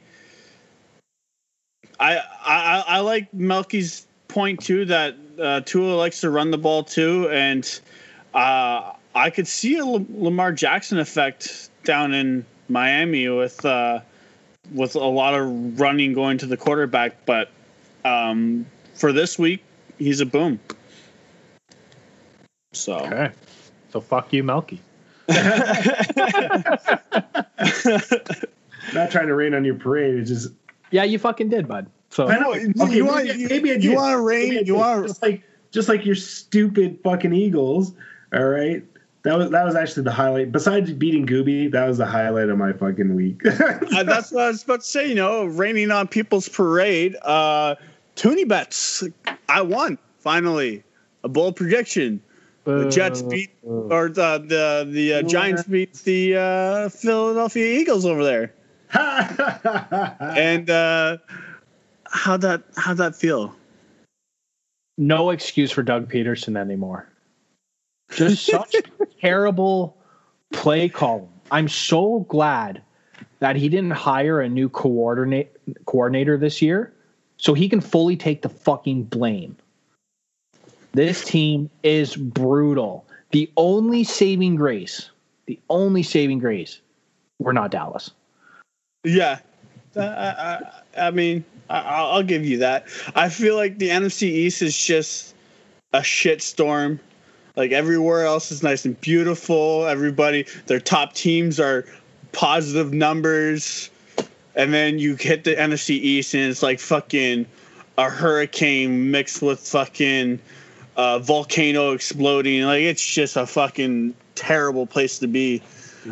[1.99, 6.83] I I I like Melky's point too that uh, Tua likes to run the ball
[6.83, 7.79] too, and
[8.35, 13.99] uh, I could see a Lamar Jackson effect down in Miami with uh,
[14.73, 17.25] with a lot of running going to the quarterback.
[17.25, 17.49] But
[18.05, 19.63] um, for this week,
[19.99, 20.59] he's a boom.
[22.73, 23.29] So Okay.
[23.91, 24.81] So fuck you, Melky.
[28.93, 30.15] Not trying to rain on your parade.
[30.15, 30.49] It's just
[30.91, 31.87] Yeah, you fucking did, bud.
[32.09, 32.53] So I know.
[32.53, 35.41] You- Okay, you maybe, want- I- maybe you wanna rain- you wanna- just like
[35.71, 37.93] just like your stupid fucking Eagles.
[38.33, 38.83] All right.
[39.23, 40.51] That was that was actually the highlight.
[40.51, 43.41] Besides beating Gooby, that was the highlight of my fucking week.
[43.45, 45.07] uh, that's what I was about to say.
[45.07, 47.15] You know, raining on people's parade.
[47.21, 47.75] Uh,
[48.15, 49.03] Toonie bets.
[49.47, 50.83] I won finally.
[51.23, 52.21] A bold prediction.
[52.65, 58.23] The Jets beat or the the the uh, Giants beat the uh, Philadelphia Eagles over
[58.23, 58.53] there.
[60.19, 61.17] and uh,
[62.09, 63.55] how that how that feel?
[64.97, 67.07] No excuse for Doug Pederson anymore.
[68.15, 68.75] Just such
[69.21, 69.97] terrible
[70.51, 71.29] play calling.
[71.51, 72.81] I'm so glad
[73.39, 76.93] that he didn't hire a new coordinate coordinator this year
[77.37, 79.57] so he can fully take the fucking blame.
[80.93, 83.05] This team is brutal.
[83.31, 85.09] The only saving grace,
[85.47, 86.79] the only saving grace,
[87.39, 88.11] we're not Dallas.
[89.03, 89.39] Yeah,
[89.95, 92.87] I, I, I mean, I, will give you that.
[93.15, 95.35] I feel like the NFC East is just
[95.93, 96.99] a shitstorm.
[97.55, 99.85] Like everywhere else is nice and beautiful.
[99.85, 101.85] Everybody, their top teams are
[102.31, 103.91] positive numbers,
[104.55, 107.45] and then you hit the NFC East and it's like fucking
[107.97, 110.39] a hurricane mixed with fucking
[110.97, 112.63] uh, volcano exploding.
[112.63, 115.61] Like it's just a fucking terrible place to be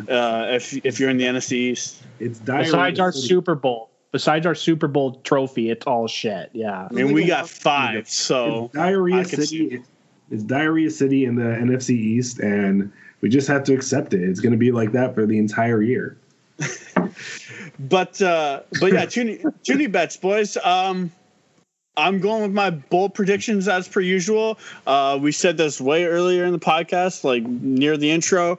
[0.08, 2.02] uh, if if you're in the NFC East.
[2.20, 3.90] It's besides our Super Bowl.
[4.12, 6.50] Besides our Super Bowl trophy, it's all shit.
[6.52, 9.82] Yeah, I mean we got five, so it's diarrhea city.
[10.32, 14.22] It's diarrhea city in the NFC East, and we just have to accept it.
[14.22, 16.16] It's going to be like that for the entire year.
[17.78, 20.56] but uh, but yeah, Toonie bets, boys.
[20.56, 21.12] Um,
[21.96, 24.58] I'm going with my bold predictions as per usual.
[24.86, 28.58] Uh, we said this way earlier in the podcast, like near the intro.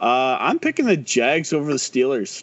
[0.00, 2.42] Uh, I'm picking the Jags over the Steelers.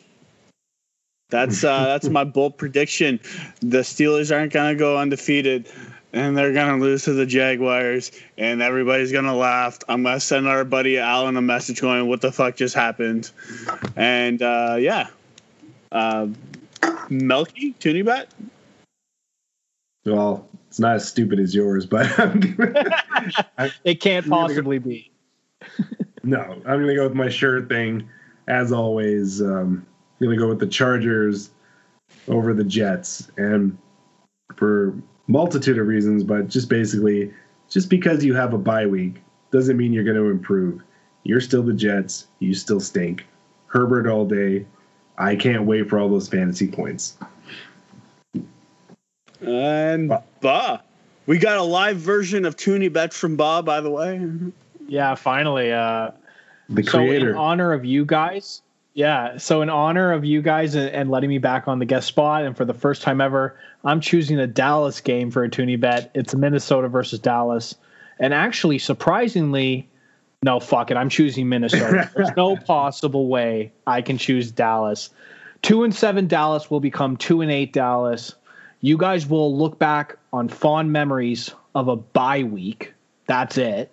[1.29, 3.19] That's uh, that's my bold prediction.
[3.59, 5.67] The Steelers aren't gonna go undefeated,
[6.13, 9.79] and they're gonna lose to the Jaguars, and everybody's gonna laugh.
[9.87, 13.31] I'm gonna send our buddy Alan a message going, "What the fuck just happened?"
[13.95, 15.07] And uh, yeah,
[15.91, 16.27] uh,
[17.09, 18.29] Melky Toonie bet.
[20.05, 22.07] Well, it's not as stupid as yours, but
[23.83, 25.11] it can't possibly go, be.
[26.23, 28.09] no, I'm gonna go with my sure thing,
[28.47, 29.41] as always.
[29.41, 29.85] Um,
[30.19, 31.51] I'm gonna go with the Chargers
[32.27, 33.77] over the Jets, and
[34.55, 34.95] for
[35.29, 37.31] multitude of reasons, but just basically,
[37.69, 39.21] just because you have a bye week
[39.51, 40.81] doesn't mean you're going to improve.
[41.23, 42.27] You're still the Jets.
[42.39, 43.25] You still stink.
[43.67, 44.65] Herbert all day.
[45.17, 47.17] I can't wait for all those fantasy points.
[49.41, 50.11] And
[50.41, 50.81] Bob.
[51.27, 54.27] We got a live version of Toonie Bet from Bob, by the way.
[54.87, 55.71] Yeah, finally.
[55.71, 56.11] Uh,
[56.69, 57.27] the creator.
[57.27, 58.63] So in honor of you guys,
[58.99, 59.37] yeah.
[59.37, 62.55] So in honor of you guys and, letting me back on the guest spot, and
[62.55, 66.11] for the first time ever, I'm choosing a Dallas game for a Toonie Bet.
[66.13, 67.75] It's Minnesota versus Dallas,
[68.19, 69.87] and actually, surprisingly,
[70.43, 72.11] no, fuck it, I'm choosing Minnesota.
[72.15, 75.09] There's no possible way I can choose Dallas.
[75.61, 78.35] Two and seven Dallas will become two and eight Dallas
[78.81, 82.93] you guys will look back on fond memories of a bye week.
[83.27, 83.91] That's it.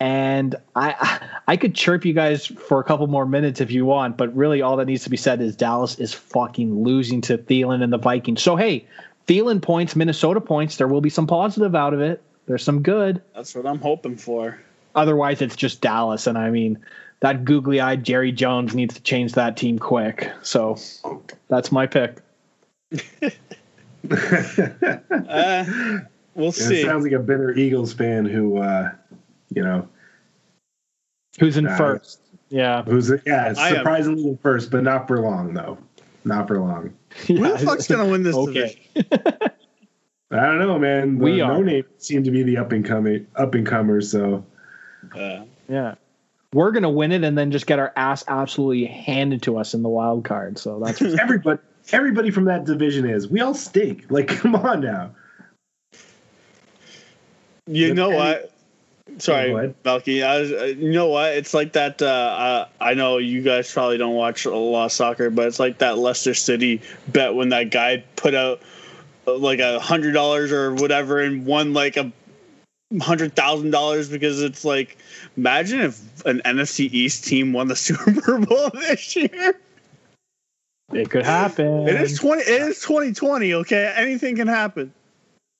[0.00, 4.16] And I I could chirp you guys for a couple more minutes if you want,
[4.16, 7.82] but really all that needs to be said is Dallas is fucking losing to Thielen
[7.82, 8.42] and the Vikings.
[8.42, 8.86] So hey,
[9.26, 12.22] Thielen points, Minnesota points, there will be some positive out of it.
[12.46, 13.20] There's some good.
[13.34, 14.60] That's what I'm hoping for.
[14.94, 16.78] Otherwise it's just Dallas and I mean
[17.20, 20.30] that googly-eyed Jerry Jones needs to change that team quick.
[20.42, 20.76] So
[21.48, 22.18] that's my pick.
[24.10, 25.64] uh,
[26.34, 26.80] we'll see.
[26.80, 28.92] It sounds like a bitter Eagles fan who, uh,
[29.54, 29.88] you know,
[31.38, 32.20] who's in uh, first.
[32.50, 35.78] Yeah, who's yeah, surprisingly in first, but not for long though.
[36.24, 36.94] Not for long.
[37.26, 37.36] Yeah.
[37.38, 38.78] Who the fuck's gonna win this okay.
[40.30, 41.16] I don't know, man.
[41.16, 41.54] The we are.
[41.54, 44.12] No name seem to be the up and coming up and comers.
[44.12, 44.44] So,
[45.16, 45.94] uh, yeah,
[46.52, 49.82] we're gonna win it and then just get our ass absolutely handed to us in
[49.82, 50.58] the wild card.
[50.58, 51.60] So that's everybody
[51.92, 53.28] everybody from that division is.
[53.28, 54.04] We all stink.
[54.10, 55.12] Like, come on now.
[57.66, 58.52] You know what?
[59.16, 60.22] Sorry, Melky.
[60.22, 61.32] I was, uh, you know what?
[61.32, 62.00] It's like that.
[62.02, 65.58] Uh, I, I know you guys probably don't watch a lot of soccer, but it's
[65.58, 68.60] like that Leicester City bet when that guy put out
[69.26, 72.12] uh, like a hundred dollars or whatever and won like a
[73.00, 74.98] hundred thousand dollars because it's like
[75.36, 79.58] imagine if an NFC East team won the Super Bowl this year.
[80.92, 81.86] It could happen.
[81.86, 82.42] It is twenty.
[82.42, 83.52] It is twenty twenty.
[83.54, 84.92] Okay, anything can happen.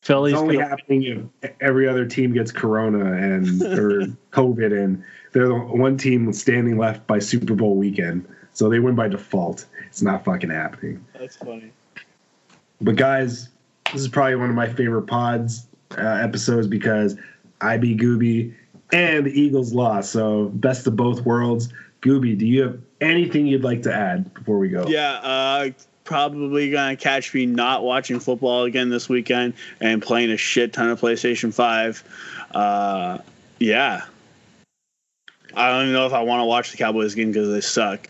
[0.02, 4.00] Philly's it's only gonna, happening if every other team gets Corona and or
[4.32, 8.94] COVID, and they're the one team standing left by Super Bowl weekend, so they win
[8.94, 9.66] by default.
[9.86, 11.04] It's not fucking happening.
[11.18, 11.72] That's funny.
[12.80, 13.48] But guys,
[13.92, 17.16] this is probably one of my favorite pods uh, episodes because
[17.60, 18.54] I be Gooby
[18.92, 20.12] and the Eagles lost.
[20.12, 21.72] So best of both worlds.
[22.02, 24.86] Gooby, do you have anything you'd like to add before we go?
[24.86, 25.70] Yeah, uh,
[26.08, 30.88] probably gonna catch me not watching football again this weekend and playing a shit ton
[30.88, 32.02] of PlayStation Five.
[32.50, 33.18] Uh,
[33.58, 34.06] yeah,
[35.54, 38.08] I don't even know if I want to watch the Cowboys game because they suck.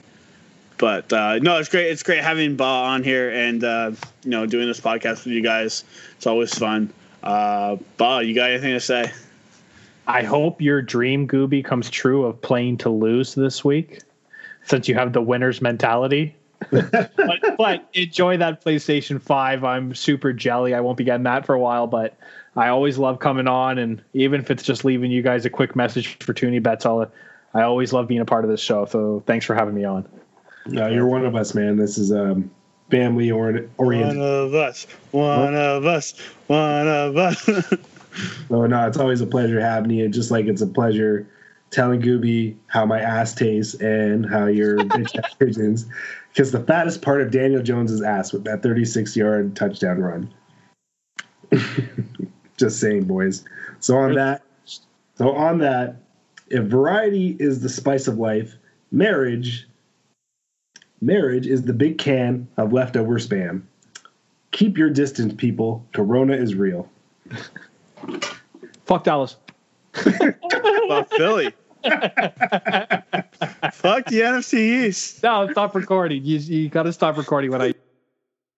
[0.78, 1.90] but uh, no, it's great.
[1.90, 3.90] It's great having Ba on here and uh,
[4.22, 5.82] you know doing this podcast with you guys.
[6.16, 6.92] It's always fun.
[7.20, 9.10] Uh, ba, you got anything to say?
[10.06, 14.02] I hope your dream, Gooby, comes true of playing to lose this week,
[14.66, 16.36] since you have the winner's mentality.
[16.70, 19.64] But, but enjoy that PlayStation 5.
[19.64, 20.74] I'm super jelly.
[20.74, 22.16] I won't be getting that for a while, but
[22.56, 25.76] I always love coming on, and even if it's just leaving you guys a quick
[25.76, 27.10] message for Toonie Bets, I'll,
[27.54, 28.84] I always love being a part of this show.
[28.86, 30.08] So thanks for having me on.
[30.66, 31.76] No, you're one of us, man.
[31.76, 32.50] This is um,
[32.90, 33.70] family oriented.
[33.76, 34.86] One of us.
[35.12, 36.18] One of us.
[36.46, 37.48] One of us.
[38.50, 40.08] no, no, it's always a pleasure having you.
[40.08, 41.28] Just like it's a pleasure
[41.70, 45.86] telling Gooby how my ass tastes and how your bitch ass pigeons.
[46.38, 50.32] Because the fattest part of Daniel Jones's ass with that 36 yard touchdown run.
[52.56, 53.44] Just saying, boys.
[53.80, 54.42] So on that,
[55.16, 55.96] so on that,
[56.46, 58.54] if variety is the spice of life,
[58.92, 59.66] marriage,
[61.00, 63.62] marriage is the big can of leftover spam.
[64.52, 65.84] Keep your distance, people.
[65.92, 66.88] Corona is real.
[68.86, 69.34] Fuck Dallas.
[69.92, 71.52] Fuck Philly.
[73.72, 74.54] Fuck the NFC
[74.86, 75.22] East.
[75.22, 76.24] No, stop recording.
[76.24, 77.74] You, you got to stop recording when I.